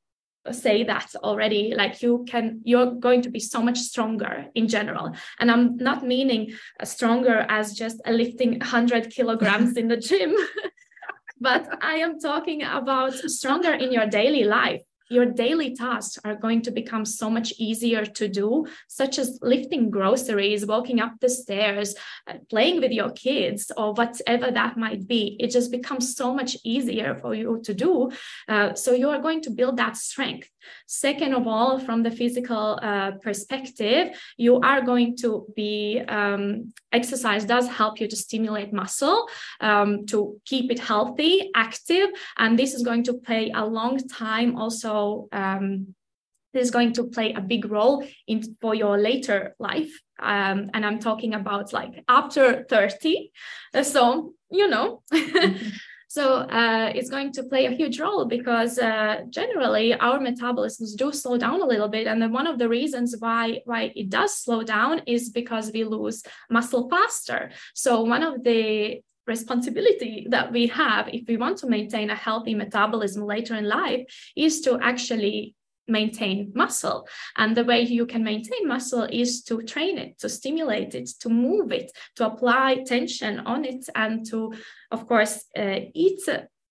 say 0.51 0.83
that 0.83 1.15
already 1.23 1.73
like 1.73 2.01
you 2.01 2.25
can 2.27 2.59
you're 2.65 2.91
going 2.91 3.21
to 3.21 3.29
be 3.29 3.39
so 3.39 3.61
much 3.61 3.79
stronger 3.79 4.45
in 4.55 4.67
general. 4.67 5.15
And 5.39 5.49
i'm 5.49 5.77
not 5.77 6.05
meaning 6.05 6.51
stronger 6.83 7.45
as 7.47 7.73
just 7.73 8.01
lifting 8.05 8.59
100 8.59 9.09
kilograms 9.09 9.77
in 9.81 9.87
the 9.87 9.95
gym 9.95 10.35
but 11.43 11.67
I 11.83 11.95
am 11.95 12.19
talking 12.19 12.63
about 12.63 13.13
stronger 13.13 13.73
in 13.73 13.91
your 13.91 14.07
daily 14.07 14.45
life 14.45 14.81
your 15.09 15.25
daily 15.25 15.75
tasks 15.75 16.19
are 16.23 16.35
going 16.35 16.61
to 16.63 16.71
become 16.71 17.05
so 17.05 17.29
much 17.29 17.53
easier 17.57 18.05
to 18.05 18.27
do, 18.27 18.65
such 18.87 19.19
as 19.19 19.39
lifting 19.41 19.89
groceries, 19.89 20.65
walking 20.65 20.99
up 20.99 21.13
the 21.19 21.29
stairs, 21.29 21.95
uh, 22.27 22.35
playing 22.49 22.81
with 22.81 22.91
your 22.91 23.11
kids, 23.11 23.71
or 23.77 23.93
whatever 23.93 24.51
that 24.51 24.77
might 24.77 25.07
be. 25.07 25.37
It 25.39 25.51
just 25.51 25.71
becomes 25.71 26.15
so 26.15 26.33
much 26.33 26.57
easier 26.63 27.15
for 27.21 27.35
you 27.35 27.61
to 27.63 27.73
do. 27.73 28.11
Uh, 28.47 28.73
so 28.73 28.93
you 28.93 29.09
are 29.09 29.21
going 29.21 29.41
to 29.41 29.51
build 29.51 29.77
that 29.77 29.97
strength. 29.97 30.49
Second 30.87 31.33
of 31.33 31.47
all, 31.47 31.79
from 31.79 32.03
the 32.03 32.11
physical 32.11 32.79
uh, 32.81 33.11
perspective, 33.21 34.17
you 34.37 34.59
are 34.61 34.81
going 34.81 35.17
to 35.17 35.45
be 35.55 36.01
um, 36.07 36.73
exercise 36.91 37.43
does 37.45 37.67
help 37.67 37.99
you 37.99 38.07
to 38.07 38.15
stimulate 38.15 38.71
muscle, 38.71 39.27
um, 39.59 40.05
to 40.05 40.39
keep 40.45 40.71
it 40.71 40.79
healthy, 40.79 41.51
active, 41.55 42.09
and 42.37 42.57
this 42.57 42.73
is 42.73 42.83
going 42.83 43.03
to 43.03 43.13
play 43.13 43.51
a 43.53 43.65
long 43.65 43.97
time 44.07 44.55
also. 44.55 44.92
Um, 45.31 45.95
this 46.53 46.65
is 46.65 46.71
going 46.71 46.93
to 46.93 47.05
play 47.05 47.33
a 47.33 47.41
big 47.41 47.65
role 47.65 48.05
in 48.27 48.55
for 48.61 48.75
your 48.75 48.95
later 48.97 49.55
life 49.57 49.93
um, 50.19 50.69
and 50.73 50.85
i'm 50.85 50.99
talking 50.99 51.33
about 51.33 51.73
like 51.73 52.03
after 52.07 52.63
30 52.69 53.31
so 53.81 54.33
you 54.51 54.67
know 54.67 55.01
mm-hmm. 55.11 55.69
So 56.13 56.45
uh, 56.45 56.91
it's 56.93 57.09
going 57.09 57.31
to 57.33 57.43
play 57.43 57.65
a 57.65 57.71
huge 57.71 57.99
role 57.99 58.25
because 58.25 58.77
uh, 58.77 59.21
generally 59.31 59.95
our 59.95 60.19
metabolisms 60.19 60.95
do 60.95 61.11
slow 61.11 61.39
down 61.39 61.59
a 61.59 61.65
little 61.65 61.87
bit, 61.87 62.05
and 62.05 62.21
then 62.21 62.31
one 62.31 62.45
of 62.45 62.59
the 62.59 62.69
reasons 62.69 63.15
why 63.17 63.61
why 63.65 63.91
it 63.95 64.11
does 64.11 64.37
slow 64.37 64.61
down 64.61 65.01
is 65.07 65.31
because 65.31 65.71
we 65.73 65.83
lose 65.83 66.21
muscle 66.51 66.87
faster. 66.87 67.49
So 67.73 68.01
one 68.01 68.21
of 68.21 68.43
the 68.43 69.01
responsibility 69.27 70.27
that 70.29 70.51
we 70.51 70.67
have 70.67 71.07
if 71.07 71.27
we 71.27 71.37
want 71.37 71.57
to 71.57 71.67
maintain 71.67 72.09
a 72.09 72.15
healthy 72.15 72.55
metabolism 72.55 73.23
later 73.23 73.55
in 73.55 73.67
life 73.67 74.01
is 74.35 74.61
to 74.61 74.79
actually 74.81 75.55
maintain 75.87 76.51
muscle. 76.55 77.07
And 77.37 77.55
the 77.55 77.65
way 77.65 77.81
you 77.81 78.05
can 78.05 78.23
maintain 78.23 78.67
muscle 78.67 79.03
is 79.03 79.43
to 79.43 79.61
train 79.63 79.97
it, 79.97 80.19
to 80.19 80.29
stimulate 80.29 80.95
it, 80.95 81.09
to 81.19 81.29
move 81.29 81.71
it, 81.71 81.91
to 82.15 82.25
apply 82.25 82.83
tension 82.85 83.39
on 83.39 83.65
it, 83.65 83.85
and 83.95 84.25
to, 84.29 84.53
of 84.91 85.07
course, 85.07 85.45
uh, 85.57 85.79
eat 85.93 86.21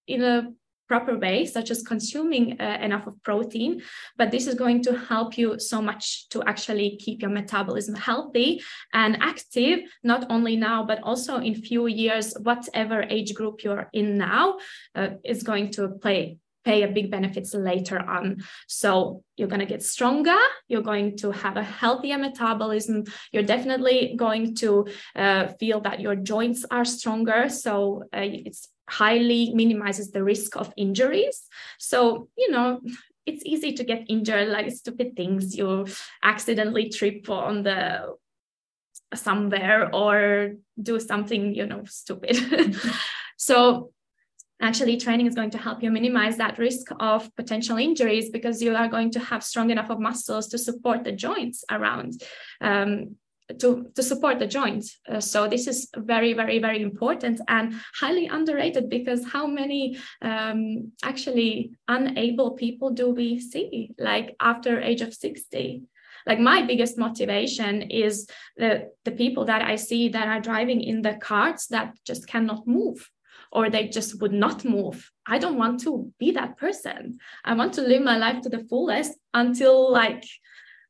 in 0.06 0.22
a 0.22 0.50
proper 0.88 1.18
way, 1.18 1.46
such 1.46 1.70
as 1.70 1.82
consuming 1.82 2.60
uh, 2.60 2.78
enough 2.80 3.06
of 3.06 3.22
protein. 3.22 3.82
But 4.16 4.30
this 4.30 4.46
is 4.46 4.54
going 4.54 4.82
to 4.82 4.98
help 4.98 5.38
you 5.38 5.58
so 5.58 5.80
much 5.80 6.28
to 6.30 6.42
actually 6.44 6.96
keep 6.96 7.22
your 7.22 7.30
metabolism 7.30 7.94
healthy 7.94 8.62
and 8.92 9.16
active, 9.20 9.80
not 10.02 10.26
only 10.30 10.56
now, 10.56 10.84
but 10.84 11.02
also 11.02 11.38
in 11.38 11.54
few 11.54 11.86
years, 11.86 12.34
whatever 12.42 13.02
age 13.02 13.34
group 13.34 13.64
you're 13.64 13.88
in 13.92 14.18
now 14.18 14.58
uh, 14.94 15.10
is 15.24 15.42
going 15.42 15.70
to 15.72 15.88
play 15.88 16.38
pay 16.64 16.82
a 16.82 16.88
big 16.88 17.10
benefits 17.10 17.54
later 17.54 17.98
on. 17.98 18.42
So 18.68 19.22
you're 19.36 19.48
going 19.48 19.60
to 19.60 19.66
get 19.66 19.82
stronger, 19.82 20.38
you're 20.68 20.82
going 20.82 21.16
to 21.18 21.30
have 21.32 21.56
a 21.56 21.62
healthier 21.62 22.18
metabolism, 22.18 23.04
you're 23.32 23.42
definitely 23.42 24.14
going 24.16 24.54
to 24.56 24.86
uh, 25.16 25.48
feel 25.58 25.80
that 25.80 26.00
your 26.00 26.14
joints 26.14 26.64
are 26.70 26.84
stronger. 26.84 27.48
So 27.48 28.04
uh, 28.14 28.20
it's 28.22 28.68
highly 28.88 29.52
minimizes 29.54 30.10
the 30.10 30.22
risk 30.22 30.56
of 30.56 30.72
injuries. 30.76 31.46
So, 31.78 32.28
you 32.36 32.50
know, 32.50 32.80
it's 33.26 33.44
easy 33.44 33.72
to 33.74 33.84
get 33.84 34.06
injured, 34.08 34.48
like 34.48 34.70
stupid 34.72 35.16
things. 35.16 35.56
You 35.56 35.86
accidentally 36.22 36.88
trip 36.88 37.28
on 37.30 37.62
the 37.62 38.16
somewhere 39.14 39.94
or 39.94 40.54
do 40.80 40.98
something, 40.98 41.54
you 41.54 41.66
know, 41.66 41.84
stupid. 41.84 42.36
so 43.36 43.92
actually 44.60 44.96
training 44.96 45.26
is 45.26 45.34
going 45.34 45.50
to 45.50 45.58
help 45.58 45.82
you 45.82 45.90
minimize 45.90 46.36
that 46.36 46.58
risk 46.58 46.86
of 47.00 47.34
potential 47.36 47.76
injuries 47.76 48.30
because 48.30 48.62
you 48.62 48.74
are 48.74 48.88
going 48.88 49.10
to 49.10 49.18
have 49.18 49.42
strong 49.42 49.70
enough 49.70 49.90
of 49.90 49.98
muscles 49.98 50.46
to 50.48 50.56
support 50.56 51.02
the 51.04 51.12
joints 51.12 51.64
around 51.70 52.22
um, 52.60 53.16
to, 53.60 53.90
to 53.94 54.02
support 54.02 54.38
the 54.38 54.46
joints. 54.46 54.98
Uh, 55.08 55.20
so 55.20 55.48
this 55.48 55.66
is 55.66 55.88
very, 55.96 56.32
very, 56.32 56.58
very 56.58 56.82
important 56.82 57.40
and 57.48 57.74
highly 57.98 58.26
underrated 58.26 58.88
because 58.88 59.24
how 59.24 59.46
many 59.46 59.98
um, 60.20 60.92
actually 61.02 61.72
unable 61.88 62.52
people 62.52 62.90
do 62.90 63.10
we 63.10 63.40
see 63.40 63.90
like 63.98 64.36
after 64.40 64.80
age 64.80 65.00
of 65.00 65.14
60? 65.14 65.82
Like 66.26 66.38
my 66.38 66.62
biggest 66.62 66.98
motivation 66.98 67.82
is 67.82 68.28
the, 68.56 68.90
the 69.04 69.10
people 69.10 69.44
that 69.46 69.62
I 69.62 69.76
see 69.76 70.08
that 70.10 70.28
are 70.28 70.40
driving 70.40 70.80
in 70.80 71.02
the 71.02 71.14
carts 71.14 71.66
that 71.68 71.94
just 72.04 72.26
cannot 72.28 72.66
move 72.66 73.10
or 73.50 73.68
they 73.68 73.88
just 73.88 74.20
would 74.20 74.32
not 74.32 74.64
move. 74.64 75.10
I 75.26 75.38
don't 75.38 75.58
want 75.58 75.80
to 75.80 76.12
be 76.18 76.32
that 76.32 76.56
person. 76.56 77.18
I 77.44 77.54
want 77.54 77.74
to 77.74 77.82
live 77.82 78.02
my 78.02 78.16
life 78.16 78.40
to 78.42 78.48
the 78.48 78.64
fullest 78.64 79.12
until 79.34 79.92
like 79.92 80.24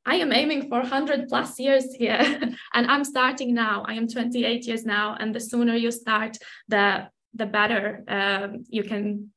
I 0.04 0.16
am 0.16 0.32
aiming 0.32 0.68
for 0.68 0.80
100 0.80 1.28
plus 1.28 1.58
years 1.58 1.94
here 1.94 2.18
and 2.74 2.86
I'm 2.90 3.04
starting 3.04 3.54
now. 3.54 3.84
I 3.86 3.94
am 3.94 4.08
28 4.08 4.66
years 4.66 4.84
now 4.84 5.16
and 5.18 5.34
the 5.34 5.40
sooner 5.40 5.74
you 5.74 5.90
start 5.90 6.38
the 6.68 7.08
the 7.34 7.46
better 7.46 8.04
um, 8.08 8.64
you 8.68 8.82
can 8.82 9.30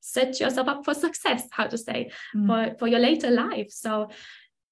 set 0.00 0.40
yourself 0.40 0.66
up 0.68 0.84
for 0.84 0.94
success 0.94 1.46
how 1.52 1.66
to 1.66 1.78
say 1.78 2.10
mm. 2.34 2.46
for, 2.46 2.76
for 2.78 2.88
your 2.88 2.98
later 2.98 3.30
life 3.30 3.70
so 3.70 4.10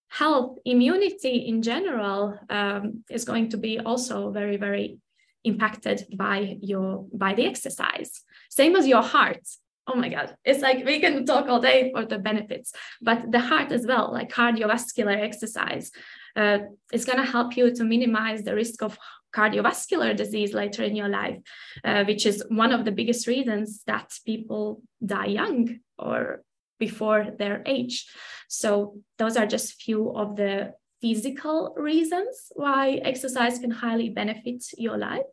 health 0.08 0.58
immunity 0.64 1.36
in 1.46 1.62
general 1.62 2.36
um, 2.50 3.04
is 3.08 3.24
going 3.24 3.48
to 3.48 3.56
be 3.56 3.78
also 3.78 4.32
very 4.32 4.56
very 4.56 4.98
impacted 5.44 6.04
by 6.16 6.56
your 6.60 7.06
by 7.14 7.32
the 7.32 7.46
exercise 7.46 8.22
same 8.50 8.74
as 8.74 8.86
your 8.86 9.02
heart 9.02 9.46
oh 9.86 9.96
my 9.96 10.08
god. 10.08 10.36
It's 10.44 10.60
like 10.60 10.84
we 10.84 11.00
can 11.00 11.26
talk 11.26 11.48
all 11.48 11.60
day 11.60 11.90
for 11.92 12.04
the 12.04 12.18
benefits 12.18 12.72
but 13.00 13.30
the 13.30 13.40
heart 13.40 13.72
as 13.72 13.86
well 13.86 14.12
like 14.12 14.30
cardiovascular 14.32 15.16
exercise 15.20 15.90
uh, 16.36 16.58
it's 16.92 17.04
going 17.04 17.18
to 17.18 17.30
help 17.30 17.56
you 17.56 17.74
to 17.74 17.84
minimize 17.84 18.42
the 18.42 18.54
risk 18.54 18.82
of 18.82 18.98
cardiovascular 19.34 20.16
disease 20.16 20.52
later 20.54 20.82
in 20.82 20.96
your 20.96 21.08
life 21.08 21.38
uh, 21.84 22.04
which 22.04 22.26
is 22.26 22.44
one 22.48 22.72
of 22.72 22.84
the 22.84 22.92
biggest 22.92 23.26
reasons 23.26 23.82
that 23.86 24.12
people 24.24 24.82
die 25.04 25.26
young 25.26 25.80
or 25.98 26.42
before 26.80 27.28
their 27.38 27.62
age. 27.66 28.10
So 28.48 28.96
those 29.18 29.36
are 29.36 29.46
just 29.46 29.80
few 29.80 30.10
of 30.16 30.34
the 30.34 30.72
physical 31.00 31.72
reasons 31.76 32.50
why 32.56 33.00
exercise 33.04 33.58
can 33.60 33.70
highly 33.70 34.08
benefit 34.08 34.64
your 34.76 34.98
life 34.98 35.28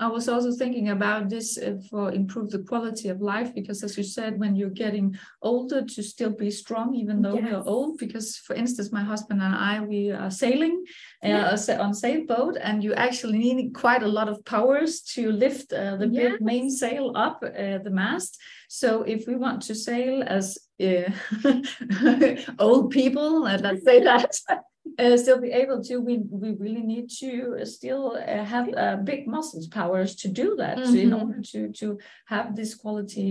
I 0.00 0.08
was 0.08 0.28
also 0.28 0.52
thinking 0.52 0.88
about 0.88 1.28
this 1.28 1.58
uh, 1.58 1.76
for 1.88 2.12
improve 2.12 2.50
the 2.50 2.60
quality 2.60 3.08
of 3.08 3.20
life 3.20 3.54
because, 3.54 3.82
as 3.84 3.96
you 3.96 4.04
said, 4.04 4.38
when 4.38 4.56
you're 4.56 4.70
getting 4.70 5.16
older, 5.42 5.82
to 5.82 6.02
still 6.02 6.30
be 6.30 6.50
strong 6.50 6.94
even 6.94 7.22
though 7.22 7.34
yes. 7.34 7.48
you're 7.48 7.68
old. 7.68 7.98
Because, 7.98 8.36
for 8.36 8.54
instance, 8.54 8.90
my 8.92 9.02
husband 9.02 9.40
and 9.40 9.54
I 9.54 9.80
we 9.80 10.10
are 10.10 10.30
sailing 10.30 10.84
uh, 11.24 11.56
on 11.78 11.94
sailboat, 11.94 12.56
and 12.60 12.82
you 12.82 12.94
actually 12.94 13.38
need 13.38 13.74
quite 13.74 14.02
a 14.02 14.08
lot 14.08 14.28
of 14.28 14.44
powers 14.44 15.02
to 15.14 15.30
lift 15.30 15.72
uh, 15.72 15.96
the 15.96 16.08
yes. 16.08 16.32
big 16.32 16.40
mainsail 16.40 17.12
up 17.14 17.42
uh, 17.44 17.78
the 17.78 17.90
mast. 17.90 18.38
So, 18.68 19.02
if 19.02 19.26
we 19.26 19.36
want 19.36 19.62
to 19.62 19.74
sail 19.74 20.22
as 20.26 20.58
uh, 20.82 21.10
old 22.58 22.90
people, 22.90 23.42
let's 23.42 23.84
say 23.84 24.02
that 24.02 24.34
uh, 24.98 25.16
still 25.16 25.40
be 25.40 25.50
able 25.50 25.82
to 25.82 25.96
we 25.98 26.18
we 26.30 26.52
really 26.52 26.82
need 26.82 27.08
to 27.08 27.58
still 27.64 28.16
uh, 28.16 28.44
have 28.44 28.68
uh, 28.76 28.96
big 28.96 29.26
muscles 29.26 29.66
powers 29.68 30.14
to 30.14 30.28
do 30.28 30.56
that 30.56 30.76
mm 30.78 30.84
-hmm. 30.84 31.02
in 31.02 31.10
mm-hmm. 31.10 31.20
order 31.20 31.40
to 31.52 31.60
to 31.80 31.98
have 32.24 32.54
this 32.54 32.74
quality 32.74 33.30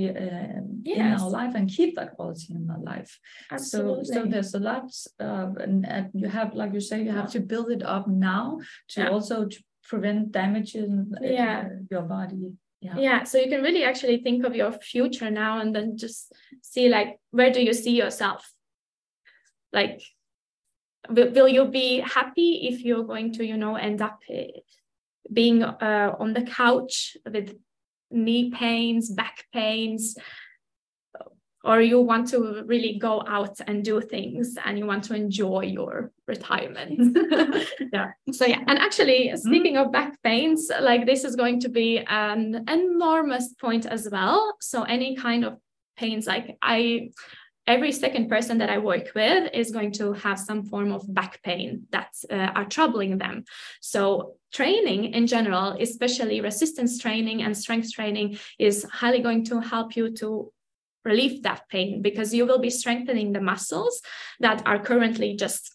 yes. 0.83 0.97
in 0.97 1.05
our 1.19 1.31
life 1.39 1.57
and 1.57 1.75
keep 1.77 1.95
that 1.95 2.11
quality 2.15 2.53
in 2.53 2.69
our 2.73 2.83
life 2.93 3.11
Absolutely. 3.49 4.05
so 4.05 4.13
so 4.13 4.29
there's 4.31 4.53
a 4.55 4.59
lot 4.59 4.87
and, 5.65 5.85
and, 5.95 6.05
you 6.13 6.29
have 6.29 6.49
like 6.61 6.71
you 6.75 6.81
say 6.81 6.97
you 7.07 7.13
have 7.21 7.31
to 7.35 7.39
build 7.51 7.69
it 7.77 7.83
up 7.95 8.05
now 8.07 8.45
to 8.93 9.01
yeah. 9.01 9.13
also 9.13 9.35
to 9.53 9.57
prevent 9.91 10.31
damage 10.31 10.71
in 10.83 10.91
yeah. 11.21 11.69
your 11.93 12.05
body 12.17 12.43
yeah. 12.81 12.97
yeah 13.07 13.23
so 13.29 13.37
you 13.37 13.49
can 13.49 13.61
really 13.67 13.83
actually 13.83 14.17
think 14.23 14.45
of 14.45 14.55
your 14.55 14.71
future 14.93 15.31
now 15.31 15.59
and 15.61 15.75
then 15.75 15.97
just 15.97 16.33
see 16.61 16.89
like 16.97 17.19
where 17.31 17.51
do 17.51 17.61
you 17.67 17.73
see 17.73 17.95
yourself 18.03 18.41
like 19.73 20.01
will, 21.09 21.31
will 21.31 21.47
you 21.47 21.65
be 21.65 21.99
happy 21.99 22.67
if 22.69 22.83
you're 22.83 23.03
going 23.03 23.33
to 23.33 23.45
you 23.45 23.57
know 23.57 23.75
end 23.75 24.01
up 24.01 24.19
eh, 24.29 24.47
being 25.31 25.63
uh, 25.63 26.15
on 26.19 26.33
the 26.33 26.43
couch 26.43 27.17
with 27.31 27.55
knee 28.11 28.51
pains 28.51 29.09
back 29.09 29.45
pains 29.53 30.15
or 31.63 31.79
you 31.79 32.01
want 32.01 32.27
to 32.29 32.63
really 32.65 32.97
go 32.97 33.23
out 33.27 33.59
and 33.67 33.83
do 33.83 34.01
things 34.01 34.55
and 34.65 34.79
you 34.79 34.85
want 34.85 35.03
to 35.03 35.13
enjoy 35.13 35.61
your 35.61 36.11
retirement 36.27 37.17
yeah 37.93 38.11
so 38.31 38.45
yeah 38.45 38.63
and 38.67 38.79
actually 38.79 39.27
mm-hmm. 39.27 39.37
speaking 39.37 39.75
mm. 39.75 39.85
of 39.85 39.91
back 39.91 40.21
pains 40.23 40.71
like 40.81 41.05
this 41.05 41.23
is 41.23 41.35
going 41.35 41.59
to 41.59 41.69
be 41.69 41.99
an 41.99 42.63
enormous 42.67 43.53
point 43.59 43.85
as 43.85 44.09
well 44.11 44.55
so 44.59 44.83
any 44.83 45.15
kind 45.15 45.45
of 45.45 45.57
pains 45.97 46.25
like 46.25 46.57
i 46.61 47.09
every 47.71 47.93
second 47.93 48.27
person 48.27 48.57
that 48.57 48.69
I 48.69 48.79
work 48.79 49.07
with 49.15 49.49
is 49.53 49.71
going 49.71 49.93
to 49.93 50.11
have 50.25 50.37
some 50.37 50.65
form 50.65 50.91
of 50.91 51.01
back 51.13 51.41
pain 51.41 51.87
that 51.91 52.11
uh, 52.29 52.51
are 52.57 52.65
troubling 52.65 53.17
them. 53.17 53.45
So 53.79 54.35
training 54.51 55.13
in 55.13 55.25
general, 55.25 55.77
especially 55.79 56.41
resistance 56.41 56.99
training 56.99 57.43
and 57.43 57.57
strength 57.57 57.93
training 57.93 58.37
is 58.59 58.83
highly 58.83 59.21
going 59.21 59.45
to 59.45 59.61
help 59.61 59.95
you 59.95 60.13
to 60.17 60.51
relieve 61.05 61.43
that 61.43 61.61
pain 61.69 62.01
because 62.01 62.33
you 62.33 62.45
will 62.45 62.59
be 62.59 62.69
strengthening 62.69 63.31
the 63.31 63.41
muscles 63.41 64.01
that 64.41 64.61
are 64.65 64.79
currently 64.89 65.35
just 65.35 65.71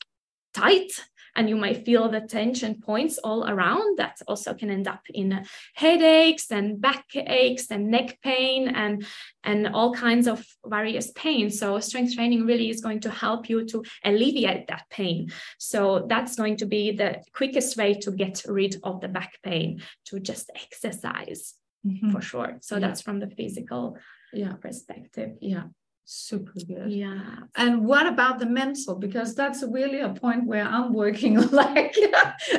tight 0.52 0.92
and 1.36 1.48
you 1.48 1.56
might 1.56 1.84
feel 1.84 2.08
the 2.08 2.20
tension 2.20 2.80
points 2.80 3.18
all 3.18 3.48
around 3.48 3.98
that 3.98 4.20
also 4.26 4.54
can 4.54 4.70
end 4.70 4.88
up 4.88 5.02
in 5.12 5.44
headaches 5.74 6.50
and 6.50 6.80
back 6.80 7.04
aches 7.14 7.70
and 7.70 7.90
neck 7.90 8.18
pain 8.22 8.68
and 8.68 9.06
and 9.44 9.68
all 9.68 9.94
kinds 9.94 10.26
of 10.26 10.44
various 10.66 11.12
pain 11.12 11.50
so 11.50 11.78
strength 11.78 12.14
training 12.14 12.46
really 12.46 12.70
is 12.70 12.80
going 12.80 13.00
to 13.00 13.10
help 13.10 13.48
you 13.48 13.64
to 13.66 13.84
alleviate 14.04 14.66
that 14.68 14.84
pain. 14.90 15.30
So 15.58 16.06
that's 16.08 16.36
going 16.36 16.56
to 16.58 16.66
be 16.66 16.92
the 16.92 17.22
quickest 17.32 17.76
way 17.76 17.94
to 17.94 18.10
get 18.10 18.42
rid 18.48 18.76
of 18.82 19.00
the 19.00 19.08
back 19.08 19.38
pain 19.42 19.82
to 20.06 20.20
just 20.20 20.50
exercise 20.54 21.54
mm-hmm. 21.86 22.10
for 22.10 22.20
sure. 22.20 22.58
So 22.60 22.76
yeah. 22.76 22.80
that's 22.80 23.02
from 23.02 23.20
the 23.20 23.30
physical 23.30 23.98
yeah. 24.32 24.54
perspective. 24.54 25.32
Yeah 25.40 25.64
super 26.08 26.52
good. 26.66 26.88
Yeah. 26.88 27.34
And 27.56 27.84
what 27.84 28.06
about 28.06 28.38
the 28.38 28.46
mental? 28.46 28.94
Because 28.94 29.34
that's 29.34 29.64
really 29.64 30.00
a 30.00 30.10
point 30.10 30.46
where 30.46 30.64
i'm 30.64 30.92
working 30.92 31.34
like 31.50 31.96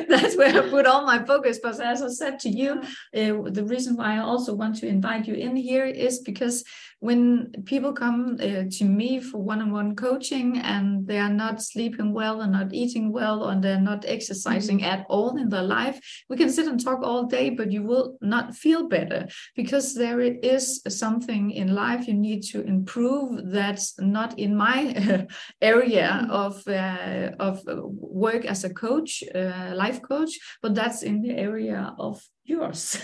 that's 0.08 0.36
where 0.36 0.54
i 0.54 0.68
put 0.68 0.86
all 0.86 1.06
my 1.06 1.24
focus. 1.24 1.58
But 1.62 1.80
as 1.80 2.02
i 2.02 2.08
said 2.08 2.38
to 2.40 2.50
you 2.50 2.82
uh, 3.16 3.50
the 3.50 3.64
reason 3.66 3.96
why 3.96 4.16
i 4.16 4.18
also 4.18 4.54
want 4.54 4.76
to 4.76 4.86
invite 4.86 5.26
you 5.26 5.34
in 5.34 5.56
here 5.56 5.86
is 5.86 6.18
because 6.20 6.62
when 7.00 7.52
people 7.64 7.92
come 7.92 8.36
uh, 8.40 8.64
to 8.70 8.84
me 8.84 9.20
for 9.20 9.38
one-on-one 9.38 9.94
coaching 9.94 10.58
and 10.58 11.06
they 11.06 11.18
are 11.18 11.32
not 11.32 11.62
sleeping 11.62 12.12
well 12.12 12.40
and 12.40 12.52
not 12.52 12.74
eating 12.74 13.12
well 13.12 13.48
and 13.48 13.62
they're 13.62 13.80
not 13.80 14.04
exercising 14.06 14.78
mm-hmm. 14.78 15.00
at 15.00 15.06
all 15.08 15.36
in 15.36 15.48
their 15.48 15.62
life 15.62 16.00
we 16.28 16.36
can 16.36 16.50
sit 16.50 16.66
and 16.66 16.82
talk 16.82 17.00
all 17.02 17.24
day 17.24 17.50
but 17.50 17.70
you 17.70 17.82
will 17.82 18.16
not 18.20 18.54
feel 18.54 18.88
better 18.88 19.28
because 19.54 19.94
there 19.94 20.20
is 20.20 20.82
something 20.88 21.50
in 21.52 21.74
life 21.74 22.08
you 22.08 22.14
need 22.14 22.42
to 22.42 22.62
improve 22.62 23.50
that's 23.50 23.98
not 24.00 24.36
in 24.38 24.56
my 24.56 25.26
area 25.62 26.20
mm-hmm. 26.22 26.30
of 26.30 26.66
uh, 26.66 27.30
of 27.38 27.62
work 27.94 28.44
as 28.44 28.64
a 28.64 28.74
coach 28.74 29.22
uh, 29.34 29.72
life 29.74 30.02
coach 30.02 30.32
but 30.62 30.74
that's 30.74 31.02
in 31.02 31.22
the 31.22 31.30
area 31.30 31.94
of 31.98 32.20
yours. 32.48 32.98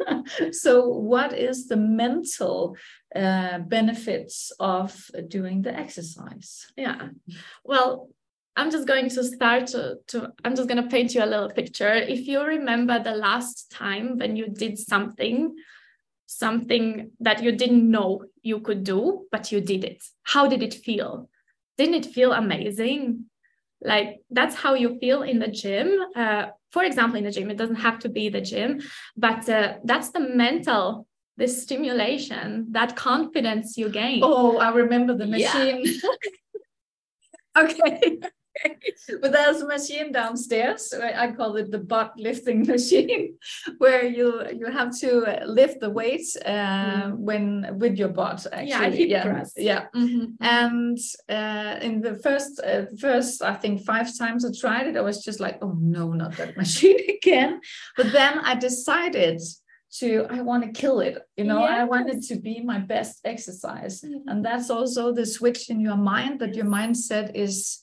so, 0.52 0.88
what 0.88 1.32
is 1.36 1.66
the 1.66 1.76
mental 1.76 2.76
uh, 3.14 3.58
benefits 3.58 4.52
of 4.60 5.10
doing 5.28 5.62
the 5.62 5.74
exercise? 5.74 6.66
Yeah, 6.76 7.08
well, 7.64 8.08
I'm 8.56 8.70
just 8.70 8.86
going 8.86 9.08
to 9.10 9.24
start 9.24 9.66
to, 9.68 9.96
to 10.08 10.32
I'm 10.44 10.54
just 10.54 10.68
going 10.68 10.82
to 10.82 10.88
paint 10.88 11.14
you 11.14 11.24
a 11.24 11.26
little 11.26 11.50
picture. 11.50 11.92
If 11.92 12.26
you 12.26 12.42
remember 12.42 13.02
the 13.02 13.16
last 13.16 13.70
time 13.70 14.18
when 14.18 14.36
you 14.36 14.48
did 14.48 14.78
something, 14.78 15.54
something 16.26 17.10
that 17.20 17.42
you 17.42 17.52
didn't 17.52 17.90
know 17.90 18.24
you 18.42 18.60
could 18.60 18.84
do, 18.84 19.26
but 19.32 19.50
you 19.50 19.60
did 19.60 19.84
it, 19.84 20.02
how 20.22 20.46
did 20.46 20.62
it 20.62 20.74
feel? 20.74 21.28
Didn't 21.78 21.94
it 21.94 22.06
feel 22.06 22.32
amazing? 22.32 23.24
Like 23.80 24.20
that's 24.30 24.54
how 24.54 24.74
you 24.74 24.98
feel 25.00 25.22
in 25.22 25.40
the 25.40 25.48
gym. 25.48 25.98
Uh, 26.14 26.46
for 26.74 26.82
example, 26.82 27.16
in 27.16 27.24
the 27.24 27.30
gym, 27.30 27.50
it 27.50 27.56
doesn't 27.56 27.82
have 27.88 28.00
to 28.00 28.08
be 28.08 28.28
the 28.28 28.40
gym, 28.40 28.80
but 29.16 29.48
uh, 29.48 29.74
that's 29.84 30.10
the 30.10 30.18
mental, 30.18 31.06
the 31.36 31.46
stimulation, 31.46 32.66
that 32.72 32.96
confidence 32.96 33.78
you 33.78 33.88
gain. 33.88 34.20
Oh, 34.24 34.58
I 34.58 34.70
remember 34.70 35.14
the 35.14 35.28
machine. 35.28 35.84
Yeah. 35.84 36.10
okay. 37.62 38.18
but 39.20 39.32
there's 39.32 39.60
a 39.60 39.66
machine 39.66 40.12
downstairs. 40.12 40.92
I 40.94 41.32
call 41.32 41.56
it 41.56 41.70
the 41.70 41.78
butt 41.78 42.12
lifting 42.16 42.66
machine, 42.66 43.36
where 43.78 44.04
you 44.04 44.42
you 44.52 44.66
have 44.66 44.96
to 45.00 45.42
lift 45.46 45.80
the 45.80 45.90
weights 45.90 46.36
uh, 46.36 47.10
mm. 47.10 47.16
when 47.16 47.78
with 47.78 47.96
your 47.96 48.08
butt. 48.08 48.46
Actually, 48.52 49.08
yeah, 49.08 49.26
yeah, 49.26 49.44
yeah. 49.56 49.86
Mm-hmm. 49.94 50.24
And 50.40 50.98
uh, 51.28 51.78
in 51.82 52.00
the 52.00 52.14
first 52.22 52.60
uh, 52.60 52.86
first 53.00 53.42
I 53.42 53.54
think 53.54 53.84
five 53.84 54.16
times 54.16 54.44
I 54.44 54.50
tried 54.58 54.86
it, 54.86 54.96
I 54.96 55.02
was 55.02 55.24
just 55.24 55.40
like, 55.40 55.58
oh 55.62 55.76
no, 55.80 56.12
not 56.12 56.36
that 56.36 56.56
machine 56.62 56.98
again. 57.08 57.60
But 57.96 58.12
then 58.12 58.38
I 58.38 58.54
decided 58.54 59.40
to 59.98 60.26
i 60.30 60.40
want 60.40 60.64
to 60.64 60.80
kill 60.80 61.00
it 61.00 61.18
you 61.36 61.44
know 61.44 61.60
yes. 61.60 61.70
i 61.70 61.84
want 61.84 62.10
it 62.10 62.22
to 62.22 62.36
be 62.36 62.60
my 62.60 62.78
best 62.78 63.20
exercise 63.24 64.00
mm-hmm. 64.00 64.28
and 64.28 64.44
that's 64.44 64.68
also 64.68 65.12
the 65.12 65.24
switch 65.24 65.70
in 65.70 65.80
your 65.80 65.96
mind 65.96 66.40
that 66.40 66.54
your 66.54 66.64
mindset 66.64 67.30
is 67.34 67.80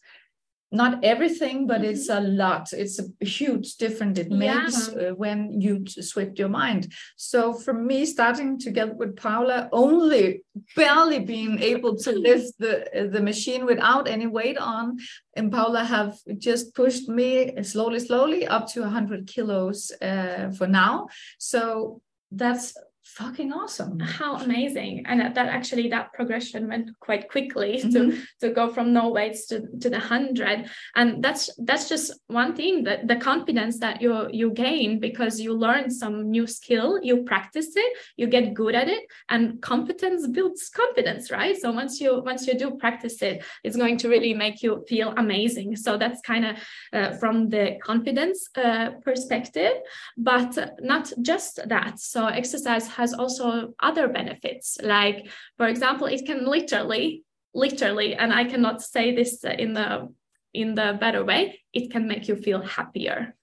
not 0.71 1.03
everything, 1.03 1.67
but 1.67 1.81
mm-hmm. 1.81 1.91
it's 1.91 2.09
a 2.09 2.21
lot. 2.21 2.71
It's 2.71 2.99
a 2.99 3.25
huge 3.25 3.75
difference 3.75 4.19
it 4.19 4.31
makes 4.31 4.89
yeah. 4.89 5.09
uh, 5.09 5.13
when 5.15 5.59
you 5.59 5.85
swift 5.87 6.39
your 6.39 6.47
mind. 6.47 6.93
So 7.17 7.53
for 7.53 7.73
me, 7.73 8.05
starting 8.05 8.57
together 8.57 8.93
with 8.93 9.17
Paula, 9.17 9.69
only 9.73 10.43
barely 10.75 11.19
being 11.19 11.59
able 11.59 11.97
to 11.97 12.11
lift 12.27 12.57
the 12.57 13.09
the 13.11 13.21
machine 13.21 13.65
without 13.65 14.07
any 14.07 14.27
weight 14.27 14.57
on, 14.57 14.97
and 15.35 15.51
Paula 15.51 15.83
have 15.83 16.15
just 16.37 16.73
pushed 16.73 17.09
me 17.09 17.51
slowly, 17.63 17.99
slowly 17.99 18.47
up 18.47 18.67
to 18.67 18.81
100 18.81 19.27
kilos 19.27 19.91
uh, 20.01 20.51
for 20.57 20.67
now. 20.67 21.07
So 21.37 22.01
that's 22.31 22.73
fucking 23.15 23.51
awesome. 23.51 23.99
How 23.99 24.35
amazing. 24.37 25.03
And 25.05 25.19
that 25.35 25.37
actually 25.37 25.89
that 25.89 26.13
progression 26.13 26.67
went 26.67 26.91
quite 26.99 27.29
quickly 27.29 27.81
mm-hmm. 27.83 27.91
to 27.91 28.21
to 28.39 28.49
go 28.53 28.69
from 28.69 28.93
no 28.93 29.09
weights 29.09 29.47
to, 29.47 29.61
to 29.81 29.89
the 29.89 29.99
100 29.99 30.69
and 30.95 31.23
that's 31.23 31.49
that's 31.59 31.89
just 31.89 32.13
one 32.27 32.55
thing 32.55 32.83
that 32.83 33.07
the 33.07 33.15
confidence 33.15 33.79
that 33.79 34.01
you 34.01 34.27
you 34.31 34.51
gain 34.51 34.99
because 34.99 35.39
you 35.39 35.53
learn 35.53 35.89
some 35.89 36.29
new 36.29 36.47
skill 36.47 36.99
you 37.01 37.23
practice 37.23 37.71
it 37.75 37.97
you 38.17 38.27
get 38.27 38.53
good 38.53 38.75
at 38.75 38.87
it 38.87 39.03
and 39.29 39.61
competence 39.61 40.27
builds 40.27 40.69
confidence 40.69 41.31
right? 41.31 41.57
So 41.57 41.71
once 41.71 41.99
you 42.01 42.21
once 42.23 42.47
you 42.47 42.57
do 42.57 42.71
practice 42.71 43.21
it 43.21 43.43
it's 43.63 43.77
going 43.77 43.97
to 43.97 44.09
really 44.09 44.33
make 44.33 44.63
you 44.63 44.83
feel 44.87 45.13
amazing. 45.17 45.75
So 45.75 45.97
that's 45.97 46.21
kind 46.21 46.45
of 46.45 46.55
uh, 46.93 47.11
from 47.17 47.49
the 47.49 47.77
confidence 47.83 48.49
uh, 48.55 48.91
perspective. 49.03 49.73
But 50.17 50.57
not 50.81 51.11
just 51.21 51.59
that. 51.67 51.99
So 51.99 52.27
exercise 52.27 52.87
has 53.01 53.13
also 53.13 53.73
other 53.79 54.07
benefits. 54.07 54.77
Like, 54.83 55.27
for 55.57 55.67
example, 55.67 56.05
it 56.05 56.23
can 56.25 56.45
literally, 56.45 57.23
literally, 57.53 58.13
and 58.15 58.31
I 58.31 58.43
cannot 58.45 58.81
say 58.81 59.15
this 59.15 59.43
in 59.43 59.73
the 59.73 60.13
in 60.53 60.75
the 60.75 60.97
better 60.99 61.23
way, 61.25 61.41
it 61.73 61.91
can 61.91 62.07
make 62.07 62.27
you 62.27 62.35
feel 62.35 62.61
happier. 62.61 63.35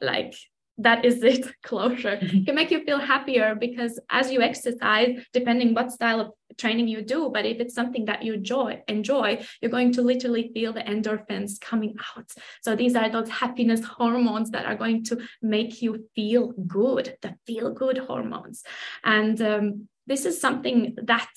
Like 0.00 0.34
that 0.78 1.04
is 1.04 1.22
it 1.22 1.46
closure. 1.62 2.16
Mm-hmm. 2.16 2.44
can 2.44 2.54
make 2.54 2.70
you 2.70 2.84
feel 2.84 2.98
happier 2.98 3.54
because 3.54 4.00
as 4.10 4.30
you 4.30 4.40
exercise 4.40 5.18
depending 5.32 5.74
what 5.74 5.92
style 5.92 6.20
of 6.20 6.30
training 6.56 6.88
you 6.88 7.02
do 7.02 7.30
but 7.32 7.44
if 7.44 7.58
it's 7.58 7.74
something 7.74 8.04
that 8.04 8.22
you 8.22 8.34
enjoy 8.34 8.80
enjoy 8.86 9.44
you're 9.60 9.70
going 9.70 9.92
to 9.92 10.02
literally 10.02 10.50
feel 10.54 10.72
the 10.72 10.80
endorphins 10.80 11.60
coming 11.60 11.96
out. 12.16 12.30
So 12.62 12.76
these 12.76 12.94
are 12.94 13.10
those 13.10 13.28
happiness 13.28 13.84
hormones 13.84 14.50
that 14.50 14.66
are 14.66 14.76
going 14.76 15.04
to 15.04 15.18
make 15.42 15.82
you 15.82 16.08
feel 16.14 16.52
good 16.66 17.16
the 17.22 17.34
feel 17.46 17.72
good 17.72 17.98
hormones. 17.98 18.62
And 19.02 19.40
um, 19.40 19.88
this 20.06 20.24
is 20.26 20.40
something 20.40 20.96
that 21.02 21.30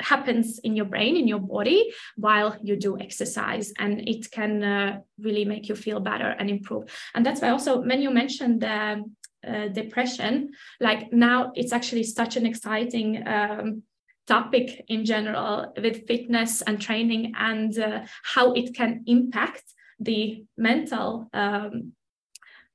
happens 0.00 0.58
in 0.60 0.76
your 0.76 0.84
brain 0.84 1.16
in 1.16 1.26
your 1.26 1.38
body 1.38 1.92
while 2.16 2.56
you 2.62 2.76
do 2.76 2.98
exercise 2.98 3.72
and 3.78 4.06
it 4.08 4.30
can 4.30 4.62
uh, 4.62 5.00
really 5.18 5.44
make 5.44 5.68
you 5.68 5.74
feel 5.74 6.00
better 6.00 6.34
and 6.38 6.50
improve. 6.50 6.84
And 7.14 7.24
that's 7.24 7.40
why 7.40 7.50
also 7.50 7.80
when 7.80 8.02
you 8.02 8.10
mentioned 8.10 8.60
the 8.60 9.04
uh, 9.46 9.68
depression 9.68 10.50
like 10.80 11.12
now 11.12 11.52
it's 11.54 11.72
actually 11.72 12.02
such 12.02 12.36
an 12.36 12.44
exciting 12.44 13.26
um, 13.28 13.82
topic 14.26 14.84
in 14.88 15.04
general 15.04 15.72
with 15.80 16.06
fitness 16.06 16.62
and 16.62 16.80
training 16.80 17.32
and 17.38 17.78
uh, 17.78 18.00
how 18.24 18.52
it 18.52 18.74
can 18.74 19.04
impact 19.06 19.62
the 20.00 20.44
mental 20.56 21.28
um, 21.32 21.92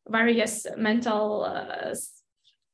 various 0.08 0.66
mental 0.78 1.46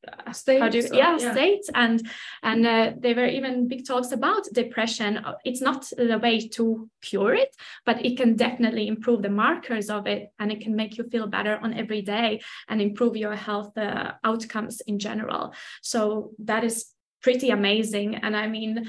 uh, 0.08 0.32
states 0.32 0.76
you, 0.76 0.98
yeah, 0.98 1.18
yeah, 1.20 1.32
states 1.32 1.70
and 1.74 2.08
and 2.44 2.66
uh, 2.66 2.92
there 3.00 3.16
were 3.16 3.28
even 3.28 3.68
big 3.68 3.86
talks 3.86 4.12
about 4.12 4.44
depression. 4.54 5.20
It's 5.44 5.62
not 5.62 5.90
the 5.98 6.20
way 6.22 6.48
to 6.50 6.90
cure 7.02 7.34
it 7.34 7.56
but 7.86 8.06
it 8.06 8.18
can 8.18 8.36
definitely 8.36 8.88
improve 8.88 9.22
the 9.22 9.30
markers 9.30 9.90
of 9.90 10.08
it 10.08 10.32
and 10.40 10.52
it 10.52 10.62
can 10.62 10.76
make 10.76 10.98
you 10.98 11.04
feel 11.10 11.28
better 11.28 11.58
on 11.62 11.74
every 11.74 12.02
day 12.02 12.42
and 12.70 12.82
improve 12.82 13.18
your 13.18 13.36
health 13.36 13.78
uh, 13.78 14.14
outcomes 14.24 14.82
in 14.82 15.00
general. 15.00 15.54
So 15.82 16.32
that 16.40 16.64
is 16.64 16.86
pretty 17.22 17.50
amazing 17.50 18.16
and 18.16 18.38
i 18.38 18.48
mean 18.48 18.88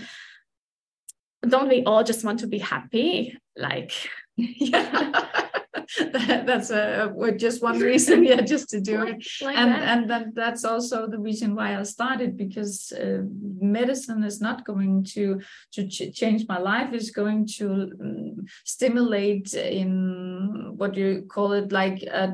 don't 1.46 1.68
we 1.68 1.84
all 1.84 2.04
just 2.04 2.24
want 2.24 2.40
to 2.40 2.46
be 2.46 2.58
happy? 2.58 3.38
Like 3.56 3.92
yeah 4.36 5.26
that, 6.12 6.46
that's 6.46 6.70
a, 6.70 7.12
a, 7.18 7.32
just 7.32 7.62
one 7.62 7.78
reason 7.90 8.22
yeah 8.24 8.40
just 8.40 8.68
to 8.68 8.80
do 8.80 9.02
it 9.02 9.26
like 9.40 9.56
and 9.56 9.72
that. 9.72 9.82
and 9.82 10.10
then 10.10 10.32
that's 10.34 10.64
also 10.64 11.06
the 11.06 11.18
reason 11.18 11.54
why 11.54 11.78
i 11.78 11.82
started 11.82 12.36
because 12.36 12.92
uh, 12.92 13.22
medicine 13.60 14.22
is 14.22 14.40
not 14.40 14.66
going 14.66 15.02
to 15.02 15.40
to 15.72 15.88
ch- 15.88 16.12
change 16.14 16.44
my 16.48 16.58
life 16.58 16.92
is 16.92 17.10
going 17.10 17.46
to 17.46 17.90
um, 18.00 18.44
stimulate 18.64 19.54
in 19.54 20.74
what 20.76 20.94
you 20.94 21.24
call 21.28 21.52
it 21.52 21.72
like 21.72 22.06
uh, 22.12 22.32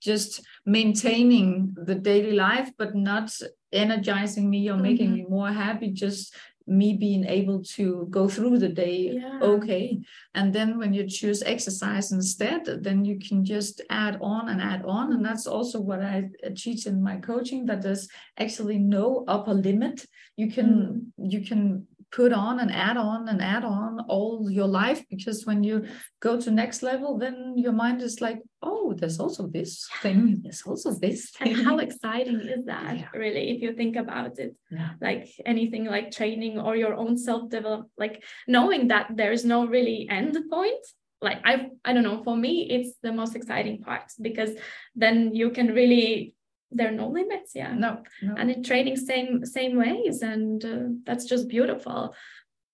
just 0.00 0.46
maintaining 0.64 1.74
the 1.84 1.94
daily 1.94 2.32
life 2.32 2.70
but 2.78 2.94
not 2.94 3.36
energizing 3.72 4.48
me 4.48 4.70
or 4.70 4.76
making 4.76 5.08
mm-hmm. 5.08 5.24
me 5.24 5.26
more 5.28 5.50
happy 5.50 5.90
just 5.90 6.34
me 6.68 6.94
being 6.94 7.24
able 7.24 7.62
to 7.62 8.06
go 8.10 8.28
through 8.28 8.58
the 8.58 8.68
day 8.68 9.10
yeah. 9.14 9.38
okay 9.40 9.98
and 10.34 10.52
then 10.52 10.78
when 10.78 10.92
you 10.92 11.08
choose 11.08 11.42
exercise 11.42 12.12
instead 12.12 12.60
then 12.82 13.04
you 13.04 13.18
can 13.18 13.44
just 13.44 13.80
add 13.90 14.18
on 14.20 14.50
and 14.50 14.60
add 14.60 14.84
on 14.84 15.12
and 15.12 15.24
that's 15.24 15.46
also 15.46 15.80
what 15.80 16.02
i 16.02 16.24
teach 16.54 16.86
in 16.86 17.02
my 17.02 17.16
coaching 17.16 17.64
that 17.64 17.80
there's 17.80 18.08
actually 18.38 18.78
no 18.78 19.24
upper 19.26 19.54
limit 19.54 20.04
you 20.36 20.50
can 20.50 21.10
mm. 21.18 21.32
you 21.32 21.40
can 21.44 21.86
put 22.10 22.32
on 22.32 22.60
and 22.60 22.72
add 22.72 22.96
on 22.96 23.28
and 23.28 23.42
add 23.42 23.64
on 23.64 24.00
all 24.08 24.50
your 24.50 24.66
life 24.66 25.04
because 25.10 25.44
when 25.44 25.62
you 25.62 25.86
go 26.20 26.40
to 26.40 26.50
next 26.50 26.82
level 26.82 27.18
then 27.18 27.54
your 27.56 27.72
mind 27.72 28.00
is 28.00 28.20
like 28.20 28.40
oh 28.62 28.94
there's 28.94 29.20
also 29.20 29.46
this 29.46 29.86
thing 30.00 30.40
there's 30.42 30.62
also 30.62 30.92
this 30.92 31.30
thing. 31.30 31.52
and 31.54 31.66
how 31.66 31.78
exciting 31.78 32.40
is 32.40 32.64
that 32.64 32.96
yeah. 32.96 33.08
really 33.12 33.50
if 33.50 33.60
you 33.60 33.74
think 33.74 33.96
about 33.96 34.38
it 34.38 34.54
yeah. 34.70 34.90
like 35.00 35.28
anything 35.44 35.84
like 35.84 36.10
training 36.10 36.58
or 36.58 36.76
your 36.76 36.94
own 36.94 37.16
self 37.16 37.50
develop 37.50 37.86
like 37.98 38.22
knowing 38.46 38.88
that 38.88 39.08
there's 39.14 39.44
no 39.44 39.66
really 39.66 40.08
end 40.10 40.36
point 40.50 40.84
like 41.20 41.40
i 41.44 41.68
i 41.84 41.92
don't 41.92 42.04
know 42.04 42.22
for 42.22 42.36
me 42.36 42.70
it's 42.70 42.96
the 43.02 43.12
most 43.12 43.36
exciting 43.36 43.82
part 43.82 44.04
because 44.22 44.50
then 44.94 45.34
you 45.34 45.50
can 45.50 45.68
really 45.74 46.34
there 46.70 46.88
are 46.88 46.96
no 46.96 47.08
limits 47.08 47.52
yeah. 47.54 47.72
No, 47.72 48.02
no. 48.22 48.34
and 48.36 48.50
in 48.50 48.62
training 48.62 48.96
same 48.96 49.44
same 49.44 49.76
ways 49.76 50.22
and 50.22 50.64
uh, 50.64 50.88
that's 51.04 51.24
just 51.24 51.48
beautiful. 51.48 52.14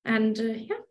And 0.05 0.39
uh, 0.39 0.43
yeah. 0.43 0.83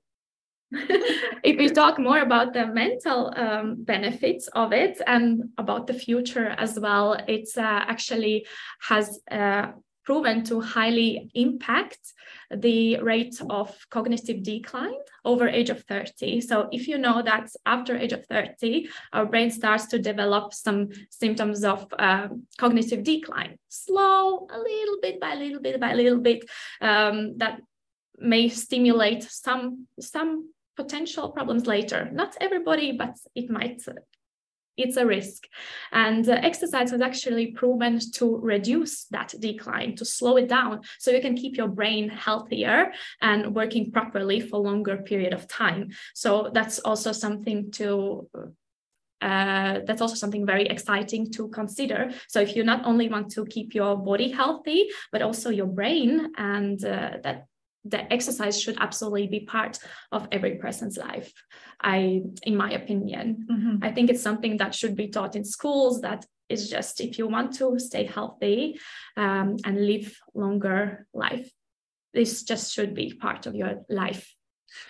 If 1.43 1.57
we 1.57 1.69
talk 1.69 1.99
more 1.99 2.19
about 2.19 2.53
the 2.53 2.65
mental 2.65 3.31
um, 3.35 3.83
benefits 3.83 4.47
of 4.47 4.73
it 4.73 4.99
and 5.05 5.49
about 5.57 5.85
the 5.87 5.93
future 5.93 6.47
as 6.47 6.79
well 6.79 7.17
it's 7.27 7.57
uh, 7.57 7.61
actually 7.61 8.47
has 8.89 9.19
uh, 9.29 9.67
proven 10.03 10.43
to 10.43 10.59
highly 10.59 11.29
impact 11.33 11.99
the 12.55 12.97
rate 12.99 13.39
of 13.49 13.75
cognitive 13.89 14.43
decline 14.43 14.93
over 15.25 15.47
age 15.47 15.69
of 15.69 15.83
30 15.83 16.41
so 16.41 16.67
if 16.71 16.87
you 16.87 16.97
know 16.97 17.21
that 17.21 17.49
after 17.65 17.97
age 17.97 18.13
of 18.13 18.25
30 18.25 18.87
our 19.13 19.25
brain 19.25 19.49
starts 19.49 19.87
to 19.87 19.99
develop 19.99 20.53
some 20.53 20.89
symptoms 21.09 21.63
of 21.63 21.85
uh, 21.99 22.27
cognitive 22.57 23.03
decline. 23.03 23.57
Slow 23.69 24.47
a 24.49 24.59
little 24.59 24.97
bit 25.01 25.19
by 25.19 25.35
little 25.35 25.61
bit 25.61 25.79
by 25.79 25.93
little 25.93 26.19
bit 26.19 26.43
um, 26.81 27.37
that 27.37 27.59
may 28.17 28.49
stimulate 28.49 29.23
some 29.23 29.87
some 29.99 30.51
potential 30.75 31.31
problems 31.31 31.67
later. 31.67 32.09
Not 32.11 32.35
everybody 32.41 32.91
but 32.91 33.15
it 33.35 33.49
might 33.49 33.81
it's 34.77 34.97
a 34.97 35.05
risk. 35.05 35.47
And 35.91 36.27
uh, 36.27 36.33
exercise 36.41 36.91
has 36.91 37.01
actually 37.01 37.47
proven 37.51 37.99
to 38.15 38.37
reduce 38.37 39.05
that 39.05 39.33
decline, 39.39 39.95
to 39.97 40.05
slow 40.05 40.37
it 40.37 40.47
down, 40.47 40.81
so 40.99 41.11
you 41.11 41.21
can 41.21 41.35
keep 41.35 41.57
your 41.57 41.67
brain 41.67 42.09
healthier 42.09 42.91
and 43.21 43.53
working 43.55 43.91
properly 43.91 44.39
for 44.39 44.59
longer 44.59 44.97
period 44.97 45.33
of 45.33 45.47
time. 45.47 45.89
So 46.13 46.49
that's 46.53 46.79
also 46.79 47.11
something 47.11 47.71
to 47.73 48.29
uh, 49.21 49.79
that's 49.87 50.01
also 50.01 50.15
something 50.15 50.45
very 50.45 50.65
exciting 50.65 51.31
to 51.31 51.47
consider. 51.47 52.11
So 52.27 52.41
if 52.41 52.57
you 52.57 52.63
not 52.65 52.85
only 52.85 53.07
want 53.07 53.31
to 53.31 53.45
keep 53.45 53.73
your 53.73 53.95
body 53.95 54.29
healthy, 54.29 54.89
but 55.13 55.21
also 55.21 55.49
your 55.49 55.67
brain, 55.67 56.33
and 56.37 56.83
uh, 56.83 57.11
that 57.23 57.47
the 57.85 58.11
exercise 58.11 58.59
should 58.61 58.77
absolutely 58.79 59.27
be 59.27 59.41
part 59.41 59.77
of 60.11 60.27
every 60.31 60.55
person's 60.55 60.97
life 60.97 61.33
i 61.81 62.21
in 62.43 62.55
my 62.55 62.71
opinion 62.71 63.45
mm-hmm. 63.51 63.75
i 63.81 63.91
think 63.91 64.09
it's 64.09 64.21
something 64.21 64.57
that 64.57 64.73
should 64.73 64.95
be 64.95 65.07
taught 65.07 65.35
in 65.35 65.43
schools 65.43 66.01
that 66.01 66.25
is 66.49 66.69
just 66.69 67.01
if 67.01 67.17
you 67.17 67.27
want 67.27 67.53
to 67.53 67.79
stay 67.79 68.05
healthy 68.05 68.79
um, 69.17 69.55
and 69.65 69.85
live 69.85 70.17
longer 70.33 71.07
life 71.13 71.49
this 72.13 72.43
just 72.43 72.73
should 72.73 72.93
be 72.93 73.13
part 73.13 73.45
of 73.45 73.55
your 73.55 73.81
life 73.89 74.33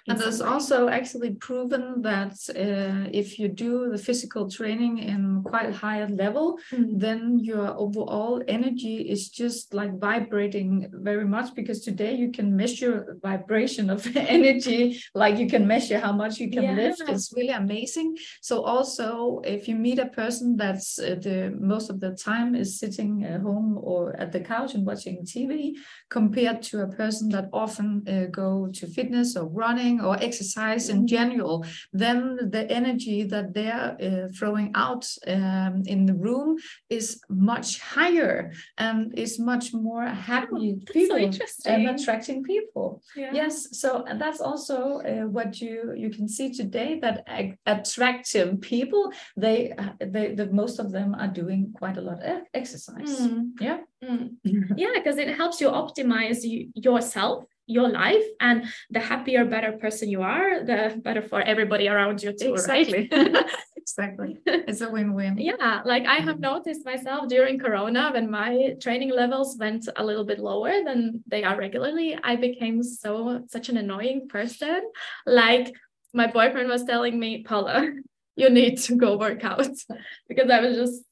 and 0.08 0.20
there's 0.20 0.42
also 0.42 0.88
actually 0.90 1.32
proven 1.32 2.02
that 2.02 2.34
uh, 2.50 3.10
if 3.12 3.40
you 3.40 3.48
do 3.48 3.90
the 3.90 3.98
physical 3.98 4.50
training 4.50 5.00
in 5.00 5.44
quite 5.44 5.70
a 5.70 5.74
higher 5.74 6.08
level, 6.08 6.58
mm. 6.72 7.00
then 7.00 7.40
your 7.40 7.68
overall 7.78 8.44
energy 8.48 8.98
is 9.02 9.30
just 9.30 9.74
like 9.74 10.00
vibrating 10.00 10.90
very 10.92 11.26
much 11.26 11.54
because 11.56 11.82
today 11.82 12.14
you 12.16 12.32
can 12.32 12.56
measure 12.56 13.18
vibration 13.22 13.90
of 13.90 14.06
energy, 14.16 15.00
like 15.16 15.38
you 15.38 15.48
can 15.48 15.68
measure 15.68 16.00
how 16.00 16.12
much 16.12 16.40
you 16.40 16.50
can 16.50 16.64
yeah. 16.64 16.76
lift. 16.76 17.02
It's 17.08 17.34
really 17.36 17.50
amazing. 17.50 18.18
So 18.42 18.64
also, 18.64 19.42
if 19.46 19.68
you 19.68 19.76
meet 19.76 20.00
a 20.00 20.08
person 20.08 20.58
that's 20.58 21.00
uh, 21.00 21.16
the 21.22 21.56
most 21.60 21.90
of 21.90 22.00
the 22.00 22.12
time 22.12 22.56
is 22.56 22.80
sitting 22.80 23.24
at 23.24 23.42
home 23.42 23.78
or 23.82 24.16
at 24.20 24.32
the 24.32 24.40
couch 24.40 24.74
and 24.74 24.86
watching 24.86 25.26
TV, 25.26 25.74
compared 26.10 26.62
to 26.64 26.82
a 26.82 26.88
person 26.88 27.30
that 27.30 27.50
often 27.54 28.04
uh, 28.08 28.26
go 28.32 28.68
to 28.74 28.88
fitness 28.88 29.36
or 29.36 29.48
run 29.48 29.73
running 29.74 30.02
or 30.02 30.16
exercise 30.22 30.90
in 30.90 30.98
mm-hmm. 30.98 31.06
general, 31.06 31.66
then 31.92 32.38
the 32.52 32.70
energy 32.70 33.24
that 33.24 33.54
they're 33.54 33.98
uh, 34.02 34.28
throwing 34.38 34.72
out 34.76 35.06
um, 35.28 35.84
in 35.86 36.06
the 36.06 36.14
room 36.14 36.58
is 36.90 37.22
much 37.30 37.80
higher 37.80 38.52
and 38.78 39.18
is 39.18 39.40
much 39.40 39.74
more 39.74 40.06
happy 40.06 40.76
oh, 40.78 40.94
people 40.94 41.32
so 41.48 41.70
and 41.70 41.90
attracting 41.90 42.44
people. 42.44 43.02
Yeah. 43.16 43.32
Yes, 43.34 43.80
so 43.80 44.06
that's 44.22 44.42
also 44.42 45.02
uh, 45.02 45.28
what 45.28 45.62
you 45.62 45.94
you 45.96 46.10
can 46.10 46.28
see 46.28 46.52
today 46.52 47.00
that 47.04 47.18
attractive 47.66 48.62
people 48.62 49.12
they 49.38 49.72
uh, 49.72 49.94
they 50.14 50.36
the 50.36 50.48
most 50.62 50.80
of 50.80 50.92
them 50.92 51.16
are 51.16 51.32
doing 51.42 51.74
quite 51.80 51.98
a 51.98 52.02
lot 52.02 52.20
of 52.24 52.42
exercise. 52.54 53.14
Mm. 53.22 53.52
Yeah. 53.60 53.80
Mm. 54.04 54.36
yeah, 54.76 54.94
because 54.96 55.18
it 55.18 55.30
helps 55.38 55.62
you 55.62 55.70
optimize 55.70 56.44
you, 56.44 56.70
yourself 56.76 57.46
your 57.66 57.90
life 57.90 58.24
and 58.40 58.66
the 58.90 59.00
happier 59.00 59.46
better 59.46 59.74
person 59.74 60.10
you 60.10 60.22
are 60.22 60.64
the 60.66 61.00
better 61.04 61.22
for 61.22 61.42
everybody 61.42 61.88
around 61.88 62.22
you 62.22 62.34
too 62.34 62.54
exactly 62.54 63.08
right? 63.12 63.46
exactly. 63.78 64.38
It's 64.46 64.82
a 64.82 64.90
win-win. 64.90 65.38
Yeah 65.38 65.82
like 65.86 66.06
i 66.06 66.16
have 66.16 66.38
mm. 66.38 66.42
noticed 66.52 66.86
myself 66.86 67.28
during 67.28 67.60
corona 67.60 68.12
when 68.14 68.30
my 68.30 68.76
training 68.82 69.12
levels 69.12 69.58
went 69.58 69.88
a 69.96 70.04
little 70.04 70.26
bit 70.26 70.40
lower 70.40 70.84
than 70.84 71.24
they 71.28 71.44
are 71.44 71.58
regularly 71.58 72.18
i 72.24 72.36
became 72.36 72.84
so 72.84 73.44
such 73.48 73.70
an 73.70 73.78
annoying 73.78 74.28
person. 74.28 74.82
Like 75.26 75.74
my 76.14 76.28
boyfriend 76.28 76.70
was 76.70 76.84
telling 76.84 77.20
me 77.20 77.44
paula 77.44 77.88
you 78.36 78.50
need 78.50 78.78
to 78.80 78.96
go 78.96 79.18
work 79.18 79.44
out. 79.44 79.68
Because 80.28 80.50
i 80.50 80.60
was 80.60 80.76
just 80.76 81.04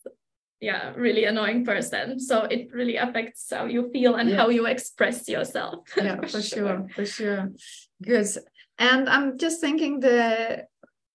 yeah 0.62 0.94
really 0.96 1.26
annoying 1.26 1.66
person. 1.66 2.20
So 2.20 2.44
it 2.44 2.70
really 2.72 2.96
affects 2.96 3.52
how 3.52 3.66
you 3.66 3.90
feel 3.92 4.16
and 4.16 4.30
yeah. 4.30 4.38
how 4.38 4.50
you 4.50 4.68
express 4.68 5.28
yourself. 5.28 5.80
Yeah 5.98 6.22
for, 6.22 6.42
sure. 6.42 6.88
for 6.96 7.06
sure. 7.06 7.52
Good. 8.02 8.28
And 8.78 9.10
i'm 9.10 9.38
just 9.38 9.62
thinking 9.62 10.00
the 10.00 10.66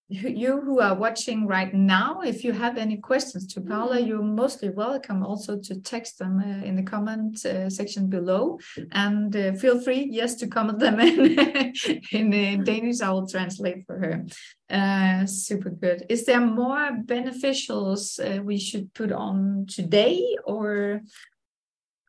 you 0.08 0.60
who 0.60 0.80
are 0.80 0.94
watching 0.94 1.46
right 1.46 1.74
now, 1.74 2.20
if 2.20 2.44
you 2.44 2.52
have 2.52 2.78
any 2.78 2.96
questions 2.96 3.46
to 3.54 3.60
Paula, 3.60 3.96
mm-hmm. 3.96 4.06
you're 4.06 4.22
mostly 4.22 4.68
welcome 4.68 5.24
also 5.24 5.58
to 5.58 5.80
text 5.80 6.18
them 6.18 6.38
uh, 6.38 6.64
in 6.64 6.76
the 6.76 6.82
comment 6.82 7.44
uh, 7.44 7.68
section 7.68 8.08
below. 8.08 8.58
And 8.92 9.34
uh, 9.34 9.52
feel 9.54 9.80
free, 9.80 10.08
yes, 10.10 10.36
to 10.36 10.46
comment 10.46 10.78
them 10.78 11.00
in, 12.12 12.32
in 12.32 12.62
Danish. 12.62 13.00
I 13.00 13.10
will 13.10 13.26
translate 13.26 13.84
for 13.84 13.98
her. 13.98 14.24
Uh, 14.70 15.26
super 15.26 15.70
good. 15.70 16.06
Is 16.08 16.24
there 16.24 16.40
more 16.40 16.90
beneficials 17.04 18.20
uh, 18.20 18.42
we 18.42 18.58
should 18.58 18.94
put 18.94 19.10
on 19.10 19.66
today 19.68 20.36
or 20.44 21.00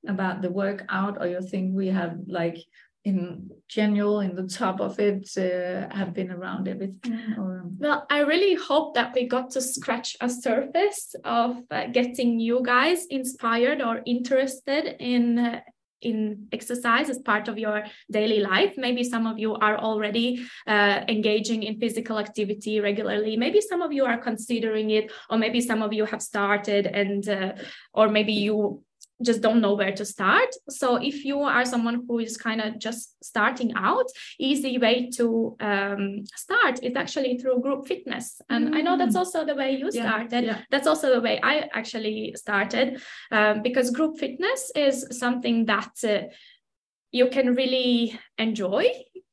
about 0.08 0.42
the 0.42 0.52
workout 0.52 1.18
or 1.20 1.28
you 1.28 1.42
think 1.42 1.74
we 1.74 1.88
have 1.88 2.16
like 2.28 2.58
in 3.08 3.50
general 3.70 4.20
in 4.20 4.36
the 4.36 4.48
top 4.48 4.80
of 4.82 5.00
it 5.00 5.30
uh, 5.38 5.88
have 5.96 6.14
been 6.14 6.32
around 6.32 6.68
everything. 6.68 7.36
Or 7.38 7.64
well 7.80 8.06
i 8.10 8.20
really 8.32 8.56
hope 8.56 8.88
that 8.96 9.14
we 9.16 9.28
got 9.36 9.48
to 9.52 9.62
scratch 9.62 10.10
a 10.28 10.30
surface 10.30 11.16
of 11.24 11.50
uh, 11.72 11.88
getting 11.88 12.40
you 12.40 12.58
guys 12.64 13.00
inspired 13.10 13.82
or 13.82 14.02
interested 14.06 14.84
in 15.00 15.40
uh, 15.40 15.60
in 16.02 16.48
exercise 16.52 17.10
as 17.10 17.18
part 17.20 17.48
of 17.48 17.58
your 17.58 17.84
daily 18.12 18.40
life. 18.40 18.74
Maybe 18.78 19.04
some 19.04 19.26
of 19.26 19.40
you 19.40 19.56
are 19.56 19.78
already 19.78 20.46
uh, 20.68 21.02
engaging 21.08 21.64
in 21.64 21.80
physical 21.80 22.20
activity 22.20 22.80
regularly. 22.80 23.36
Maybe 23.36 23.62
some 23.62 23.82
of 23.82 23.92
you 23.92 24.06
are 24.06 24.20
considering 24.20 24.92
it 24.92 25.12
or 25.30 25.38
maybe 25.40 25.60
some 25.60 25.82
of 25.82 25.94
you 25.94 26.06
have 26.06 26.22
started 26.22 26.86
and 26.86 27.28
uh, 27.28 27.54
or 27.94 28.10
maybe 28.10 28.34
you 28.34 28.84
just 29.24 29.42
don't 29.42 29.62
know 29.62 29.74
where 29.74 29.92
to 29.92 30.06
start 30.06 30.50
so 30.70 30.96
if 30.98 31.26
you 31.26 31.40
are 31.40 31.66
someone 31.66 32.04
who 32.08 32.20
is 32.20 32.38
kind 32.38 32.62
of 32.62 32.78
just 32.78 33.16
starting 33.24 33.74
out 33.76 34.06
easy 34.40 34.78
way 34.78 35.10
to 35.10 35.56
um, 35.60 36.24
start 36.36 36.84
is 36.84 36.96
actually 36.96 37.38
through 37.38 37.62
group 37.62 37.88
fitness 37.88 38.42
and 38.50 38.70
mm. 38.70 38.76
i 38.76 38.82
know 38.82 38.98
that's 38.98 39.16
mm. 39.16 39.20
also 39.20 39.46
the 39.46 39.56
way 39.56 39.72
you 39.72 39.90
yeah, 39.92 40.04
started 40.04 40.46
yeah. 40.46 40.62
that's 40.70 40.88
also 40.88 41.14
the 41.14 41.22
way 41.22 41.40
i 41.44 41.68
actually 41.74 42.34
started 42.36 43.02
um, 43.32 43.62
because 43.62 43.90
group 43.92 44.18
fitness 44.18 44.72
is 44.76 45.08
something 45.12 45.66
that 45.66 45.92
uh, 46.04 46.22
you 47.12 47.28
can 47.30 47.56
really 47.56 48.20
enjoy 48.38 48.86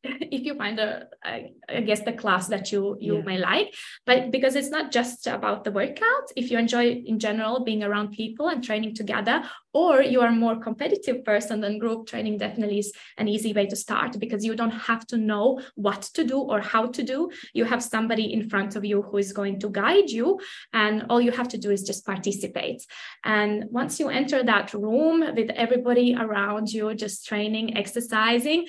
if 0.21 0.45
you 0.45 0.55
find 0.55 0.79
a, 0.79 1.07
a 1.25 1.53
I 1.69 1.81
guess 1.81 2.01
the 2.01 2.13
class 2.13 2.49
that 2.49 2.71
you 2.71 2.97
you 3.01 3.17
yeah. 3.17 3.23
may 3.23 3.39
like. 3.39 3.75
But 4.05 4.31
because 4.31 4.55
it's 4.55 4.71
not 4.71 4.93
just 4.93 5.27
about 5.27 5.65
the 5.65 5.73
workout 5.73 6.27
if 6.37 6.51
you 6.51 6.59
enjoy 6.59 7.03
in 7.07 7.19
general 7.19 7.65
being 7.65 7.83
around 7.83 8.13
people 8.13 8.49
and 8.49 8.63
training 8.63 8.95
together 8.95 9.43
or 9.73 10.03
you 10.03 10.21
are 10.21 10.29
a 10.29 10.33
more 10.33 10.57
competitive 10.61 11.25
person 11.25 11.61
then 11.61 11.79
group 11.79 12.07
training 12.07 12.39
definitely 12.39 12.79
is 12.79 12.93
an 13.19 13.29
easy 13.29 13.53
way 13.53 13.67
to 13.67 13.77
start 13.77 14.19
because 14.21 14.45
you 14.45 14.55
don't 14.55 14.71
have 14.71 15.07
to 15.07 15.17
know 15.17 15.61
what 15.75 16.03
to 16.03 16.25
do 16.25 16.39
or 16.39 16.61
how 16.61 16.87
to 16.87 17.03
do. 17.03 17.31
You 17.55 17.65
have 17.65 17.83
somebody 17.83 18.33
in 18.33 18.49
front 18.49 18.77
of 18.77 18.85
you 18.85 19.03
who 19.03 19.17
is 19.19 19.33
going 19.33 19.59
to 19.61 19.69
guide 19.69 20.11
you 20.11 20.39
and 20.73 21.07
all 21.09 21.21
you 21.21 21.33
have 21.33 21.49
to 21.49 21.59
do 21.59 21.71
is 21.71 21.83
just 21.83 22.05
participate. 22.05 22.85
And 23.25 23.65
once 23.71 23.99
you 23.99 24.09
enter 24.09 24.43
that 24.43 24.75
room 24.75 25.21
with 25.35 25.51
everybody 25.51 26.15
around 26.15 26.73
you 26.73 26.95
just 26.95 27.27
training 27.27 27.77
exercising 27.77 28.67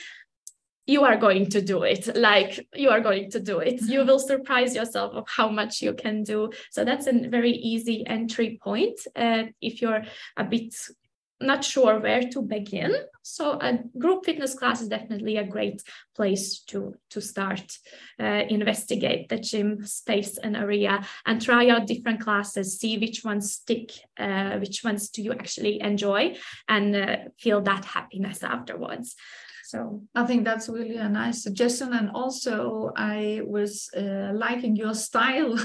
you 0.86 1.04
are 1.04 1.18
going 1.18 1.50
to 1.50 1.62
do 1.62 1.84
it. 1.84 2.16
Like 2.16 2.68
you 2.76 2.90
are 2.90 3.02
going 3.02 3.32
to 3.32 3.40
do 3.40 3.60
it. 3.60 3.82
You 3.82 4.06
will 4.06 4.20
surprise 4.20 4.76
yourself 4.76 5.14
of 5.14 5.28
how 5.28 5.50
much 5.50 5.82
you 5.82 5.94
can 5.94 6.24
do. 6.24 6.52
So 6.72 6.86
that's 6.86 7.08
a 7.08 7.28
very 7.28 7.52
easy 7.52 8.06
entry 8.06 8.60
point. 8.64 9.00
Uh, 9.16 9.46
if 9.62 9.82
you're 9.82 10.04
a 10.38 10.44
bit 10.44 10.76
not 11.42 11.64
sure 11.66 12.00
where 12.00 12.24
to 12.30 12.42
begin 12.42 12.96
so 13.22 13.60
a 13.60 13.80
group 14.00 14.24
fitness 14.24 14.54
class 14.54 14.82
is 14.82 14.88
definitely 14.88 15.36
a 15.36 15.44
great 15.44 15.82
place 16.16 16.60
to 16.60 16.94
to 17.10 17.20
start 17.20 17.78
uh, 18.22 18.44
investigate 18.48 19.28
the 19.28 19.38
gym 19.38 19.86
space 19.86 20.38
and 20.38 20.56
area 20.56 21.06
and 21.26 21.42
try 21.42 21.68
out 21.68 21.88
different 21.88 22.22
classes 22.22 22.80
see 22.80 22.98
which 22.98 23.26
ones 23.26 23.52
stick 23.52 23.92
uh, 24.18 24.58
which 24.60 24.84
ones 24.84 25.10
do 25.10 25.22
you 25.22 25.34
actually 25.34 25.82
enjoy 25.82 26.34
and 26.70 26.96
uh, 26.96 27.18
feel 27.38 27.62
that 27.62 27.84
happiness 27.84 28.42
afterwards 28.42 29.16
so 29.66 30.04
I 30.14 30.26
think 30.26 30.46
that's 30.46 30.70
really 30.70 30.98
a 30.98 31.10
nice 31.10 31.42
suggestion. 31.42 31.94
And 31.94 32.12
also, 32.12 32.92
I 32.96 33.42
was 33.44 33.90
uh, 33.98 34.32
liking 34.34 34.76
your 34.76 34.94
style 34.94 35.58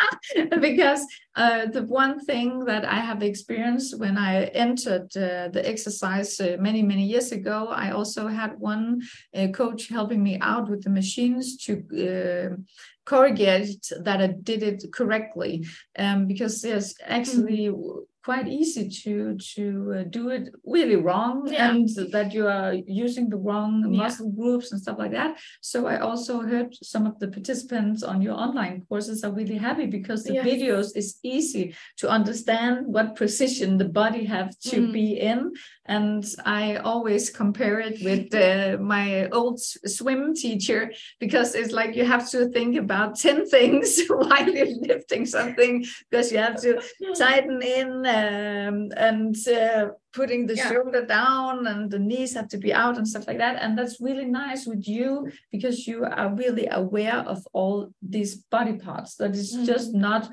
because 0.60 1.06
uh, 1.36 1.66
the 1.66 1.82
one 1.82 2.18
thing 2.18 2.60
that 2.64 2.86
I 2.86 3.00
have 3.00 3.22
experienced 3.22 3.98
when 3.98 4.16
I 4.16 4.44
entered 4.44 5.14
uh, 5.14 5.48
the 5.48 5.62
exercise 5.64 6.40
uh, 6.40 6.56
many, 6.60 6.82
many 6.82 7.04
years 7.04 7.30
ago, 7.30 7.68
I 7.68 7.90
also 7.90 8.26
had 8.26 8.58
one 8.58 9.02
uh, 9.34 9.48
coach 9.48 9.88
helping 9.88 10.22
me 10.22 10.38
out 10.40 10.70
with 10.70 10.84
the 10.84 10.90
machines 10.90 11.58
to 11.64 11.72
uh, 11.92 12.56
corrugate 13.04 13.86
that 14.00 14.22
I 14.22 14.28
did 14.28 14.62
it 14.62 14.90
correctly. 14.94 15.66
Um, 15.98 16.26
because 16.26 16.62
there's 16.62 16.94
actually 17.06 17.66
mm-hmm 17.66 17.98
quite 18.24 18.46
easy 18.46 18.88
to 18.88 19.36
to 19.54 19.94
uh, 19.98 20.02
do 20.04 20.30
it 20.30 20.48
really 20.64 20.96
wrong 20.96 21.46
yeah. 21.46 21.70
and 21.70 21.88
that 22.12 22.32
you 22.32 22.46
are 22.46 22.74
using 22.86 23.28
the 23.28 23.36
wrong 23.36 23.82
yeah. 23.82 24.02
muscle 24.02 24.30
groups 24.30 24.72
and 24.72 24.80
stuff 24.80 24.98
like 24.98 25.10
that 25.10 25.38
so 25.60 25.86
i 25.86 25.98
also 25.98 26.40
heard 26.40 26.74
some 26.82 27.06
of 27.06 27.18
the 27.18 27.28
participants 27.28 28.02
on 28.02 28.22
your 28.22 28.34
online 28.34 28.84
courses 28.88 29.24
are 29.24 29.32
really 29.32 29.56
happy 29.56 29.86
because 29.86 30.22
the 30.24 30.34
yes. 30.34 30.46
videos 30.46 30.96
is 30.96 31.18
easy 31.22 31.74
to 31.96 32.08
understand 32.08 32.86
what 32.86 33.16
position 33.16 33.76
the 33.76 33.88
body 33.88 34.24
have 34.24 34.56
to 34.60 34.76
mm. 34.76 34.92
be 34.92 35.18
in 35.18 35.52
and 35.86 36.24
i 36.44 36.76
always 36.76 37.28
compare 37.30 37.80
it 37.80 38.00
with 38.04 38.32
uh, 38.34 38.76
my 38.80 39.28
old 39.30 39.60
swim 39.60 40.34
teacher 40.34 40.92
because 41.18 41.54
it's 41.54 41.72
like 41.72 41.96
you 41.96 42.04
have 42.04 42.30
to 42.30 42.48
think 42.50 42.76
about 42.76 43.16
10 43.18 43.46
things 43.48 44.00
while 44.08 44.48
you're 44.48 44.78
lifting 44.80 45.26
something 45.26 45.84
because 46.10 46.30
you 46.30 46.38
have 46.38 46.60
to 46.60 46.80
tighten 47.18 47.60
in 47.62 48.06
um, 48.12 48.90
and 48.96 49.36
uh, 49.48 49.88
putting 50.12 50.46
the 50.46 50.56
yeah. 50.56 50.68
shoulder 50.68 51.04
down 51.04 51.66
and 51.66 51.90
the 51.90 51.98
knees 51.98 52.34
have 52.34 52.48
to 52.48 52.58
be 52.58 52.72
out 52.72 52.98
and 52.98 53.06
stuff 53.06 53.26
like 53.26 53.38
that. 53.38 53.62
And 53.62 53.76
that's 53.76 54.00
really 54.00 54.26
nice 54.26 54.66
with 54.66 54.86
you 54.86 55.30
because 55.50 55.86
you 55.86 56.04
are 56.04 56.34
really 56.34 56.68
aware 56.70 57.20
of 57.34 57.46
all 57.52 57.92
these 58.02 58.36
body 58.36 58.74
parts. 58.74 59.16
That 59.16 59.34
is 59.34 59.54
mm-hmm. 59.54 59.64
just 59.64 59.94
not 59.94 60.30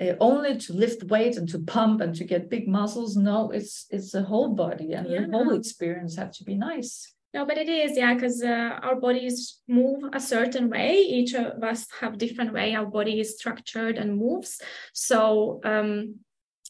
uh, 0.00 0.14
only 0.20 0.56
to 0.58 0.72
lift 0.72 1.04
weight 1.04 1.36
and 1.36 1.48
to 1.50 1.58
pump 1.58 2.00
and 2.00 2.14
to 2.16 2.24
get 2.24 2.50
big 2.50 2.66
muscles. 2.68 3.16
No, 3.16 3.50
it's 3.50 3.86
it's 3.90 4.14
a 4.14 4.22
whole 4.22 4.54
body 4.54 4.92
and 4.92 5.08
yeah. 5.08 5.26
the 5.26 5.32
whole 5.32 5.52
experience 5.52 6.16
have 6.16 6.32
to 6.32 6.44
be 6.44 6.54
nice. 6.54 7.14
No, 7.32 7.46
but 7.46 7.58
it 7.58 7.68
is, 7.68 7.96
yeah, 7.96 8.14
because 8.14 8.42
uh, 8.42 8.80
our 8.82 8.96
bodies 8.96 9.60
move 9.68 10.02
a 10.12 10.18
certain 10.18 10.68
way. 10.68 10.96
Each 10.96 11.32
of 11.34 11.62
us 11.62 11.86
have 12.00 12.18
different 12.18 12.52
way 12.52 12.74
our 12.74 12.86
body 12.86 13.20
is 13.20 13.36
structured 13.38 13.98
and 13.98 14.18
moves. 14.18 14.60
So 14.92 15.60
um, 15.64 16.16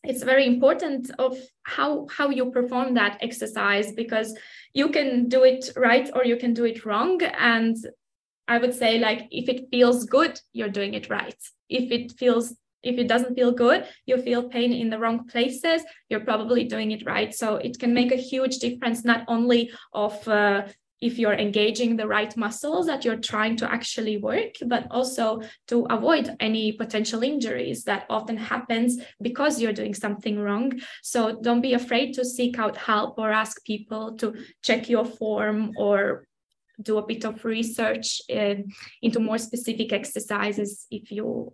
it's 0.05 0.23
very 0.23 0.47
important 0.47 1.11
of 1.19 1.37
how 1.65 2.07
how 2.11 2.31
you 2.31 2.51
perform 2.51 2.95
that 2.95 3.19
exercise 3.21 3.93
because 3.93 4.37
you 4.73 4.89
can 4.89 5.29
do 5.29 5.45
it 5.45 5.71
right 5.77 6.11
or 6.15 6.25
you 6.25 6.37
can 6.37 6.55
do 6.55 6.65
it 6.65 6.85
wrong. 6.85 7.23
And 7.23 7.77
i 8.49 8.59
would 8.59 8.75
say 8.75 8.99
like 8.99 9.29
if 9.31 9.49
it 9.49 9.69
feels 9.71 10.07
good 10.07 10.41
you're 10.53 10.69
doing 10.69 10.95
it 10.95 11.11
right. 11.11 11.37
If 11.69 11.93
it 11.93 12.13
feels 12.13 12.57
if 12.83 12.99
it 12.99 13.09
doesn't 13.09 13.35
feel 13.35 13.53
good 13.53 13.87
you 14.07 14.17
feel 14.23 14.49
pain 14.49 14.73
in 14.73 14.89
the 14.89 14.99
wrong 14.99 15.27
places 15.29 15.83
you're 16.09 16.25
probably 16.25 16.65
doing 16.65 16.93
it 16.93 17.05
right. 17.07 17.35
So 17.35 17.57
it 17.57 17.79
can 17.79 17.93
make 17.93 18.11
a 18.13 18.17
huge 18.31 18.59
difference 18.59 19.05
not 19.05 19.25
only 19.29 19.71
of 19.93 20.27
uh, 20.27 20.63
if 21.01 21.19
you're 21.19 21.35
engaging 21.35 21.97
the 21.97 22.07
right 22.07 22.37
muscles 22.37 22.87
that 22.87 23.05
you're 23.05 23.17
trying 23.17 23.57
to 23.57 23.71
actually 23.71 24.17
work 24.17 24.55
but 24.67 24.87
also 24.91 25.41
to 25.67 25.87
avoid 25.91 26.37
any 26.41 26.73
potential 26.73 27.23
injuries 27.23 27.85
that 27.85 28.07
often 28.11 28.37
happens 28.37 28.99
because 29.21 29.61
you're 29.61 29.73
doing 29.73 29.95
something 29.95 30.39
wrong 30.39 30.73
so 31.03 31.41
don't 31.41 31.61
be 31.61 31.75
afraid 31.75 32.13
to 32.13 32.25
seek 32.25 32.59
out 32.59 32.77
help 32.77 33.19
or 33.19 33.31
ask 33.31 33.65
people 33.65 34.17
to 34.17 34.35
check 34.63 34.89
your 34.89 35.05
form 35.05 35.73
or 35.77 36.25
do 36.83 36.99
a 36.99 37.07
bit 37.07 37.25
of 37.25 37.45
research 37.45 38.23
in, 38.29 38.71
into 39.03 39.21
more 39.21 39.39
specific 39.39 39.93
exercises 39.93 40.87
if 40.91 41.11
you 41.13 41.53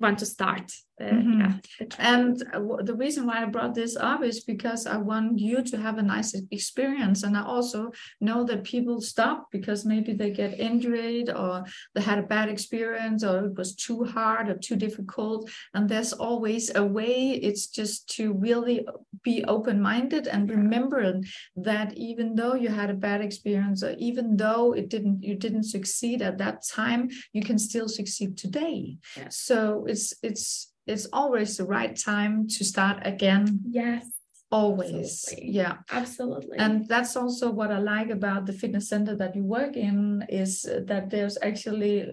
want 0.00 0.18
to 0.18 0.26
start. 0.26 0.72
Uh, 1.00 1.04
mm-hmm. 1.06 1.40
yeah. 1.40 1.86
And 1.98 2.36
the 2.82 2.94
reason 2.94 3.26
why 3.26 3.42
I 3.42 3.46
brought 3.46 3.74
this 3.74 3.96
up 3.96 4.22
is 4.22 4.44
because 4.44 4.86
I 4.86 4.96
want 4.96 5.38
you 5.38 5.62
to 5.62 5.76
have 5.76 5.98
a 5.98 6.02
nice 6.02 6.34
experience. 6.52 7.24
And 7.24 7.36
I 7.36 7.42
also 7.42 7.90
know 8.20 8.44
that 8.44 8.62
people 8.64 9.00
stop 9.00 9.48
because 9.50 9.84
maybe 9.84 10.12
they 10.12 10.30
get 10.30 10.60
injured 10.60 11.30
or 11.30 11.64
they 11.94 12.00
had 12.00 12.18
a 12.18 12.22
bad 12.22 12.48
experience 12.48 13.24
or 13.24 13.46
it 13.46 13.56
was 13.56 13.74
too 13.74 14.04
hard 14.04 14.48
or 14.48 14.56
too 14.56 14.76
difficult. 14.76 15.50
And 15.74 15.88
there's 15.88 16.12
always 16.12 16.74
a 16.74 16.84
way. 16.84 17.32
It's 17.32 17.66
just 17.66 18.08
to 18.16 18.32
really 18.32 18.86
be 19.22 19.44
open 19.44 19.80
minded 19.80 20.28
and 20.28 20.48
remember 20.48 21.20
that 21.56 21.96
even 21.96 22.36
though 22.36 22.54
you 22.54 22.68
had 22.68 22.90
a 22.90 22.94
bad 22.94 23.20
experience 23.20 23.82
or 23.82 23.96
even 23.98 24.36
though 24.36 24.72
it 24.72 24.88
didn't 24.88 25.22
you 25.22 25.34
didn't 25.34 25.64
succeed 25.64 26.22
at 26.22 26.38
that 26.38 26.64
time, 26.66 27.08
you 27.32 27.42
can 27.42 27.58
still 27.58 27.88
succeed 27.88 28.36
today. 28.36 28.96
Yeah. 29.16 29.28
So 29.30 29.86
it's 29.88 30.14
it's 30.22 30.70
it's 30.86 31.06
always 31.12 31.56
the 31.56 31.64
right 31.64 31.96
time 31.96 32.46
to 32.48 32.64
start 32.64 32.98
again. 33.06 33.60
Yes. 33.66 34.06
Always. 34.50 35.24
Absolutely. 35.28 35.50
Yeah. 35.50 35.76
Absolutely. 35.90 36.58
And 36.58 36.86
that's 36.86 37.16
also 37.16 37.50
what 37.50 37.72
I 37.72 37.78
like 37.78 38.10
about 38.10 38.46
the 38.46 38.52
fitness 38.52 38.88
center 38.88 39.16
that 39.16 39.34
you 39.34 39.44
work 39.44 39.76
in 39.76 40.24
is 40.28 40.62
that 40.62 41.10
there's 41.10 41.38
actually 41.42 42.12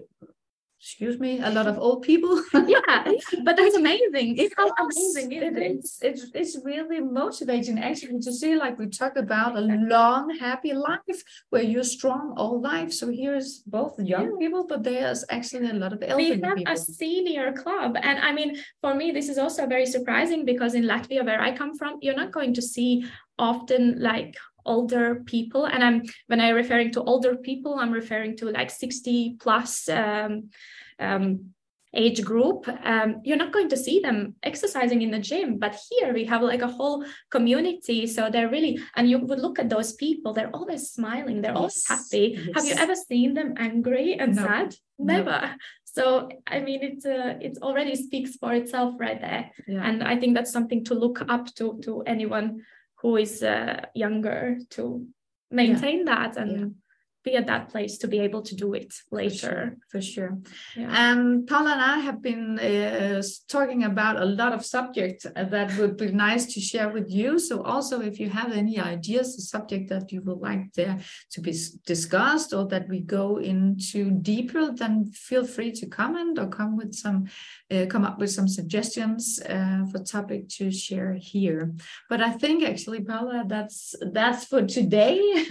excuse 0.82 1.20
me, 1.20 1.38
a 1.38 1.48
lot 1.48 1.68
of 1.68 1.78
old 1.78 2.02
people. 2.02 2.42
yeah, 2.66 3.04
but 3.44 3.56
that's 3.56 3.76
amazing. 3.76 4.36
It's 4.36 4.52
how 4.56 4.68
amazing 4.80 5.30
it 5.30 5.56
is. 5.56 6.00
It's, 6.02 6.26
it's 6.34 6.58
really 6.64 6.98
motivating 7.00 7.78
actually 7.78 8.18
to 8.18 8.32
see, 8.32 8.56
like 8.56 8.80
we 8.80 8.88
talked 8.88 9.16
about, 9.16 9.56
a 9.56 9.60
long, 9.60 10.36
happy 10.40 10.72
life 10.72 11.22
where 11.50 11.62
you're 11.62 11.84
strong 11.84 12.34
all 12.36 12.60
life. 12.60 12.92
So 12.92 13.12
here's 13.12 13.58
both 13.58 13.96
young 14.00 14.32
yeah. 14.32 14.38
people, 14.40 14.66
but 14.66 14.82
there's 14.82 15.24
actually 15.30 15.70
a 15.70 15.74
lot 15.74 15.92
of 15.92 16.02
elderly 16.02 16.34
people. 16.34 16.40
We 16.40 16.48
have 16.48 16.58
people. 16.58 16.72
a 16.72 16.76
senior 16.76 17.52
club. 17.52 17.96
And 18.02 18.18
I 18.18 18.32
mean, 18.32 18.56
for 18.80 18.92
me, 18.92 19.12
this 19.12 19.28
is 19.28 19.38
also 19.38 19.68
very 19.68 19.86
surprising 19.86 20.44
because 20.44 20.74
in 20.74 20.82
Latvia, 20.82 21.24
where 21.24 21.40
I 21.40 21.56
come 21.56 21.78
from, 21.78 21.98
you're 22.02 22.16
not 22.16 22.30
mm. 22.30 22.32
going 22.32 22.54
to 22.54 22.62
see 22.62 23.06
often 23.38 24.00
like 24.00 24.36
older 24.64 25.22
people 25.26 25.66
and 25.66 25.82
i'm 25.82 26.02
when 26.26 26.40
i'm 26.40 26.54
referring 26.54 26.90
to 26.92 27.02
older 27.02 27.36
people 27.36 27.78
i'm 27.78 27.92
referring 27.92 28.36
to 28.36 28.50
like 28.50 28.70
60 28.70 29.36
plus 29.40 29.88
um, 29.88 30.50
um, 30.98 31.52
age 31.94 32.24
group 32.24 32.66
um, 32.84 33.20
you're 33.22 33.36
not 33.36 33.52
going 33.52 33.68
to 33.68 33.76
see 33.76 34.00
them 34.00 34.34
exercising 34.42 35.02
in 35.02 35.10
the 35.10 35.18
gym 35.18 35.58
but 35.58 35.78
here 35.90 36.14
we 36.14 36.24
have 36.24 36.42
like 36.42 36.62
a 36.62 36.68
whole 36.68 37.04
community 37.30 38.06
so 38.06 38.30
they're 38.30 38.48
really 38.48 38.78
and 38.96 39.10
you 39.10 39.18
would 39.18 39.40
look 39.40 39.58
at 39.58 39.68
those 39.68 39.92
people 39.94 40.32
they're 40.32 40.54
always 40.54 40.90
smiling 40.90 41.42
they're 41.42 41.56
always 41.56 41.86
happy 41.86 42.38
yes. 42.38 42.54
have 42.54 42.64
you 42.64 42.74
ever 42.74 42.94
seen 42.94 43.34
them 43.34 43.54
angry 43.58 44.14
and 44.18 44.36
no. 44.36 44.42
sad 44.42 44.74
never 44.98 45.40
no. 45.42 45.50
so 45.84 46.28
i 46.46 46.60
mean 46.60 46.82
it 46.82 47.04
uh, 47.04 47.34
it 47.40 47.58
already 47.60 47.94
speaks 47.94 48.36
for 48.36 48.54
itself 48.54 48.94
right 48.98 49.20
there 49.20 49.50
yeah. 49.68 49.86
and 49.86 50.02
i 50.02 50.16
think 50.16 50.34
that's 50.34 50.52
something 50.52 50.82
to 50.82 50.94
look 50.94 51.22
up 51.28 51.54
to 51.54 51.78
to 51.82 52.00
anyone 52.02 52.62
who 53.02 53.16
is 53.16 53.42
uh, 53.42 53.84
younger 53.94 54.58
to 54.70 55.06
maintain 55.50 55.98
yeah. 55.98 56.04
that 56.04 56.36
and. 56.36 56.76
Be 57.24 57.36
at 57.36 57.46
that 57.46 57.68
place 57.68 57.98
to 57.98 58.08
be 58.08 58.18
able 58.20 58.42
to 58.42 58.54
do 58.54 58.74
it 58.74 58.92
later. 59.10 59.78
For 59.88 60.00
sure. 60.00 60.00
For 60.00 60.02
sure. 60.02 60.38
Yeah. 60.76 60.90
And 60.90 61.46
Paula 61.46 61.72
and 61.72 61.82
I 61.82 61.98
have 61.98 62.20
been 62.20 62.58
uh, 62.58 63.22
talking 63.48 63.84
about 63.84 64.20
a 64.20 64.24
lot 64.24 64.52
of 64.52 64.64
subjects 64.64 65.24
that 65.34 65.76
would 65.78 65.96
be 65.96 66.10
nice 66.10 66.46
to 66.54 66.60
share 66.60 66.88
with 66.88 67.10
you. 67.10 67.38
So 67.38 67.62
also, 67.62 68.00
if 68.00 68.18
you 68.18 68.28
have 68.30 68.52
any 68.52 68.78
ideas, 68.80 69.36
a 69.38 69.42
subject 69.42 69.88
that 69.90 70.10
you 70.12 70.22
would 70.22 70.38
like 70.38 70.72
there 70.74 70.98
to 71.32 71.40
be 71.40 71.54
discussed 71.86 72.52
or 72.52 72.66
that 72.68 72.88
we 72.88 73.00
go 73.00 73.38
into 73.38 74.10
deeper, 74.10 74.72
then 74.72 75.06
feel 75.12 75.44
free 75.44 75.72
to 75.72 75.86
comment 75.86 76.38
or 76.38 76.48
come 76.48 76.76
with 76.76 76.94
some 76.94 77.26
uh, 77.72 77.86
come 77.86 78.04
up 78.04 78.18
with 78.18 78.30
some 78.30 78.48
suggestions 78.48 79.40
uh, 79.48 79.84
for 79.90 79.98
topic 80.00 80.48
to 80.48 80.70
share 80.70 81.14
here. 81.14 81.72
But 82.08 82.20
I 82.20 82.30
think 82.30 82.64
actually, 82.64 83.00
Paula, 83.00 83.44
that's 83.46 83.94
that's 84.12 84.44
for 84.44 84.62
today. 84.66 85.18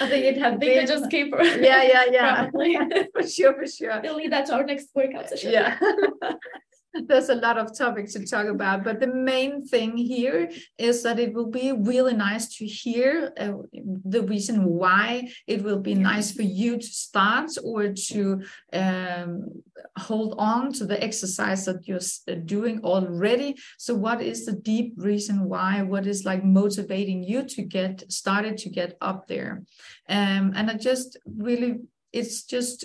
I 0.00 0.08
think 0.10 0.24
it 0.24 0.38
have 0.38 0.60
been 0.60 0.86
just 0.98 1.10
keep. 1.10 1.34
Yeah, 1.60 1.82
yeah, 1.82 2.04
yeah. 2.10 2.50
for 3.14 3.26
sure, 3.26 3.54
for 3.54 3.66
sure. 3.66 4.00
We'll 4.02 4.16
leave 4.16 4.30
that 4.30 4.46
to 4.46 4.54
our 4.54 4.64
next 4.64 4.88
workout 4.94 5.28
session. 5.28 5.52
Yeah. 5.52 5.78
There's 7.06 7.28
a 7.28 7.34
lot 7.34 7.58
of 7.58 7.76
topics 7.76 8.12
to 8.12 8.24
talk 8.24 8.46
about 8.46 8.84
but 8.84 9.00
the 9.00 9.06
main 9.06 9.64
thing 9.66 9.96
here 9.96 10.50
is 10.78 11.02
that 11.02 11.18
it 11.18 11.32
will 11.34 11.50
be 11.50 11.72
really 11.72 12.14
nice 12.14 12.56
to 12.56 12.66
hear 12.66 13.32
uh, 13.38 13.52
the 14.04 14.22
reason 14.22 14.64
why 14.64 15.28
it 15.46 15.62
will 15.62 15.80
be 15.80 15.94
nice 15.94 16.32
for 16.32 16.42
you 16.42 16.76
to 16.78 16.86
start 16.86 17.50
or 17.62 17.92
to 17.92 18.42
um, 18.72 19.62
hold 19.98 20.34
on 20.38 20.72
to 20.72 20.86
the 20.86 21.02
exercise 21.02 21.64
that 21.64 21.86
you're 21.86 21.98
uh, 22.28 22.34
doing 22.44 22.80
already. 22.84 23.56
So 23.78 23.94
what 23.94 24.20
is 24.20 24.44
the 24.44 24.52
deep 24.52 24.94
reason 24.96 25.48
why? 25.48 25.82
What 25.82 26.06
is 26.06 26.24
like 26.24 26.44
motivating 26.44 27.22
you 27.22 27.44
to 27.44 27.62
get 27.62 28.10
started 28.10 28.58
to 28.58 28.68
get 28.68 28.96
up 29.00 29.26
there? 29.26 29.62
Um, 30.08 30.52
and 30.54 30.70
i 30.70 30.74
just 30.74 31.18
really 31.26 31.80
it's 32.12 32.44
just 32.44 32.84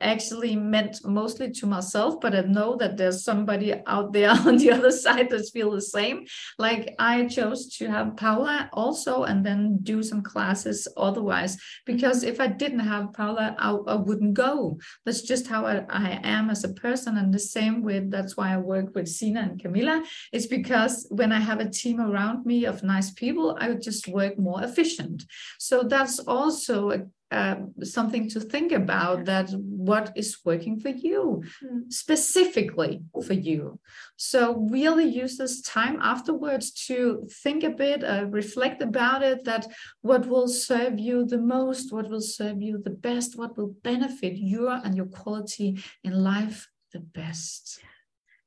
actually 0.00 0.56
meant 0.56 1.04
mostly 1.04 1.50
to 1.50 1.66
myself, 1.66 2.20
but 2.20 2.34
I 2.34 2.40
know 2.42 2.76
that 2.76 2.96
there's 2.96 3.24
somebody 3.24 3.74
out 3.86 4.12
there 4.12 4.30
on 4.46 4.56
the 4.56 4.72
other 4.72 4.90
side 4.90 5.30
that 5.30 5.50
feel 5.52 5.70
the 5.70 5.80
same. 5.80 6.26
Like 6.58 6.94
I 6.98 7.26
chose 7.26 7.76
to 7.76 7.90
have 7.90 8.16
Paula 8.16 8.70
also 8.72 9.24
and 9.24 9.44
then 9.44 9.78
do 9.82 10.02
some 10.02 10.22
classes 10.22 10.88
otherwise, 10.96 11.58
because 11.86 12.22
if 12.22 12.40
I 12.40 12.46
didn't 12.46 12.80
have 12.80 13.12
Paula, 13.12 13.54
I, 13.58 13.70
I 13.70 13.94
wouldn't 13.94 14.34
go. 14.34 14.78
That's 15.04 15.22
just 15.22 15.46
how 15.46 15.66
I, 15.66 15.84
I, 15.88 16.20
am 16.22 16.50
as 16.50 16.64
a 16.64 16.74
person. 16.74 17.16
And 17.16 17.32
the 17.32 17.38
same 17.38 17.82
with, 17.82 18.10
that's 18.10 18.36
why 18.36 18.54
I 18.54 18.58
work 18.58 18.94
with 18.94 19.08
Sina 19.08 19.40
and 19.40 19.60
Camilla. 19.60 20.02
It's 20.32 20.46
because 20.46 21.06
when 21.10 21.32
I 21.32 21.40
have 21.40 21.60
a 21.60 21.70
team 21.70 22.00
around 22.00 22.46
me 22.46 22.64
of 22.64 22.82
nice 22.82 23.10
people, 23.10 23.56
I 23.60 23.68
would 23.68 23.82
just 23.82 24.08
work 24.08 24.38
more 24.38 24.62
efficient. 24.62 25.24
So 25.58 25.82
that's 25.82 26.18
also 26.20 26.90
a 26.90 27.06
um, 27.30 27.72
something 27.82 28.28
to 28.30 28.40
think 28.40 28.72
about 28.72 29.24
that 29.26 29.50
what 29.50 30.12
is 30.16 30.38
working 30.44 30.80
for 30.80 30.88
you 30.88 31.42
mm. 31.64 31.92
specifically 31.92 33.02
for 33.24 33.34
you. 33.34 33.78
So 34.16 34.66
really 34.70 35.04
use 35.04 35.36
this 35.36 35.62
time 35.62 35.98
afterwards 36.00 36.72
to 36.86 37.28
think 37.42 37.62
a 37.62 37.70
bit 37.70 38.02
uh, 38.02 38.26
reflect 38.26 38.82
about 38.82 39.22
it 39.22 39.44
that 39.44 39.66
what 40.02 40.26
will 40.26 40.48
serve 40.48 40.98
you 40.98 41.24
the 41.24 41.38
most 41.38 41.92
what 41.92 42.10
will 42.10 42.20
serve 42.20 42.60
you 42.60 42.78
the 42.82 42.90
best 42.90 43.38
what 43.38 43.56
will 43.56 43.74
benefit 43.82 44.36
you 44.36 44.68
and 44.68 44.96
your 44.96 45.06
quality 45.06 45.82
in 46.02 46.24
life 46.24 46.68
the 46.92 47.00
best. 47.00 47.80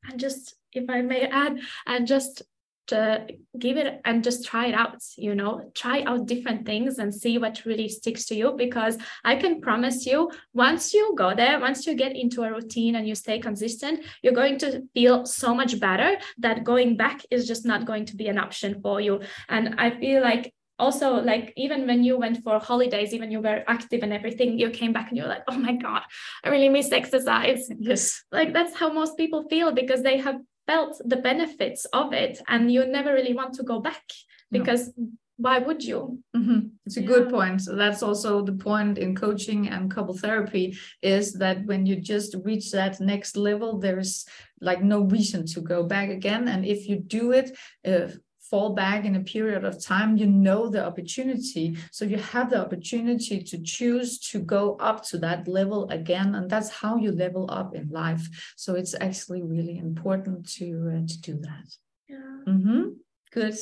And 0.10 0.20
just 0.20 0.56
if 0.74 0.90
i 0.90 1.02
may 1.02 1.28
add 1.28 1.60
and 1.86 2.08
just 2.08 2.42
to 2.88 3.26
give 3.58 3.78
it 3.78 4.02
and 4.06 4.24
just 4.24 4.46
try 4.46 4.68
it 4.68 4.74
out 4.74 5.02
you 5.18 5.36
know? 5.36 5.72
Try 5.76 6.04
out 6.04 6.26
different 6.26 6.66
things 6.66 6.98
and 7.00 7.14
see 7.14 7.38
what 7.38 7.66
really 7.66 7.90
sticks 7.90 8.26
to 8.26 8.36
you 8.36 8.54
because 8.58 8.98
i 9.24 9.36
can 9.36 9.62
promise 9.62 10.06
you 10.06 10.30
once 10.54 10.94
you 10.94 11.14
go 11.18 11.34
there 11.34 11.60
once 11.60 11.86
you 11.88 11.96
get 11.96 12.16
into 12.16 12.44
a 12.44 12.52
routine 12.52 12.96
and 12.96 13.08
you 13.08 13.16
stay 13.16 13.40
consistent 13.40 14.04
you're 14.22 14.34
going 14.34 14.58
to 14.60 14.84
feel 14.94 15.26
so 15.26 15.54
much 15.54 15.80
better 15.80 16.16
that 16.38 16.64
going 16.64 16.98
back 16.98 17.22
is 17.32 17.48
just 17.48 17.66
not 17.66 17.86
going 17.86 18.06
to 18.06 18.16
be 18.16 18.28
an 18.28 18.38
option 18.38 18.82
for 18.82 19.02
you. 19.02 19.22
And 19.50 19.76
i 19.78 19.90
feel 20.00 20.22
like 20.22 20.54
also 20.80 21.22
like 21.22 21.54
even 21.56 21.86
when 21.86 22.04
you 22.04 22.18
went 22.18 22.44
for 22.44 22.60
holidays 22.60 23.14
even 23.14 23.32
you 23.32 23.40
were 23.40 23.64
active 23.68 24.02
and 24.02 24.12
everything 24.12 24.58
you 24.58 24.70
came 24.70 24.92
back 24.92 25.10
and 25.10 25.18
you're 25.18 25.28
like 25.28 25.44
oh 25.48 25.58
my 25.58 25.74
god 25.74 26.02
i 26.44 26.50
really 26.50 26.70
miss 26.70 26.92
exercise. 26.92 27.70
Yes. 27.80 28.24
Like 28.32 28.54
that's 28.54 28.76
how 28.76 28.92
most 28.92 29.18
people 29.18 29.46
feel 29.50 29.72
because 29.72 30.02
they 30.02 30.18
have 30.18 30.38
felt 30.68 31.00
the 31.06 31.18
benefits 31.18 31.86
of 31.86 32.14
it 32.14 32.40
and 32.48 32.72
you 32.72 32.86
never 32.86 33.14
really 33.14 33.34
want 33.34 33.54
to 33.54 33.64
go 33.64 33.80
back 33.80 34.04
because 34.52 34.92
no. 34.98 35.08
why 35.38 35.58
would 35.60 35.84
you 35.84 36.20
mm-hmm. 36.36 36.60
it's 36.86 36.98
a 36.98 37.02
yeah. 37.02 37.08
good 37.08 37.30
point 37.30 37.62
so 37.62 37.76
that's 37.76 38.04
also 38.04 38.42
the 38.42 38.54
point 38.54 38.98
in 38.98 39.16
coaching 39.16 39.68
and 39.70 39.92
couple 39.92 40.16
therapy 40.18 40.78
is 41.02 41.34
that 41.34 41.66
when 41.66 41.86
you 41.86 41.96
just 41.96 42.36
reach 42.44 42.72
that 42.72 43.00
next 43.00 43.36
level 43.36 43.80
there's 43.80 44.26
like 44.62 44.82
no 44.84 45.02
reason 45.02 45.46
to 45.46 45.60
go 45.60 45.84
back 45.84 46.10
again 46.10 46.48
and 46.48 46.66
if 46.66 46.88
you 46.88 46.98
do 46.98 47.32
it 47.32 47.58
uh, 47.86 48.08
fall 48.54 48.76
back 48.76 49.04
in 49.04 49.16
a 49.16 49.20
period 49.20 49.64
of 49.64 49.84
time, 49.84 50.16
you 50.16 50.28
know 50.28 50.70
the 50.70 50.86
opportunity. 50.86 51.76
So 51.90 52.06
you 52.06 52.18
have 52.18 52.52
the 52.52 52.62
opportunity 52.62 53.42
to 53.42 53.58
choose 53.58 54.20
to 54.30 54.38
go 54.38 54.76
up 54.76 55.04
to 55.06 55.18
that 55.26 55.48
level 55.48 55.90
again. 55.90 56.36
And 56.36 56.48
that's 56.48 56.70
how 56.70 56.98
you 56.98 57.12
level 57.12 57.50
up 57.50 57.74
in 57.74 57.90
life. 57.90 58.54
So 58.56 58.76
it's 58.76 58.94
actually 59.02 59.42
really 59.42 59.80
important 59.80 60.48
to, 60.58 60.66
uh, 60.94 61.08
to 61.08 61.22
do 61.22 61.40
that. 61.40 61.68
Yeah. 62.08 62.38
Mm-hmm. 62.48 62.84
Good. 63.32 63.58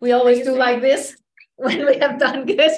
We 0.00 0.10
always 0.10 0.44
do 0.44 0.56
like 0.56 0.80
this 0.80 1.16
when 1.56 1.86
we 1.86 1.98
have 1.98 2.18
done 2.18 2.44
good 2.44 2.72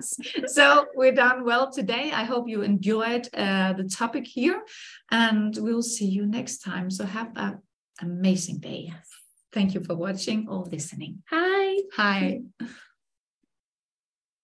so 0.46 0.86
we're 0.94 1.12
done 1.12 1.44
well 1.44 1.70
today 1.70 2.10
i 2.10 2.24
hope 2.24 2.48
you 2.48 2.62
enjoyed 2.62 3.28
uh, 3.34 3.74
the 3.74 3.84
topic 3.84 4.26
here 4.26 4.62
and 5.10 5.58
we'll 5.60 5.82
see 5.82 6.06
you 6.06 6.24
next 6.24 6.58
time 6.60 6.90
so 6.90 7.04
have 7.04 7.30
an 7.36 7.58
amazing 8.00 8.58
day 8.58 8.90
Thank 9.52 9.74
you 9.74 9.82
for 9.82 9.94
watching 9.94 10.48
or 10.48 10.64
listening. 10.64 11.22
Hi. 11.30 11.78
Hi. 11.94 12.40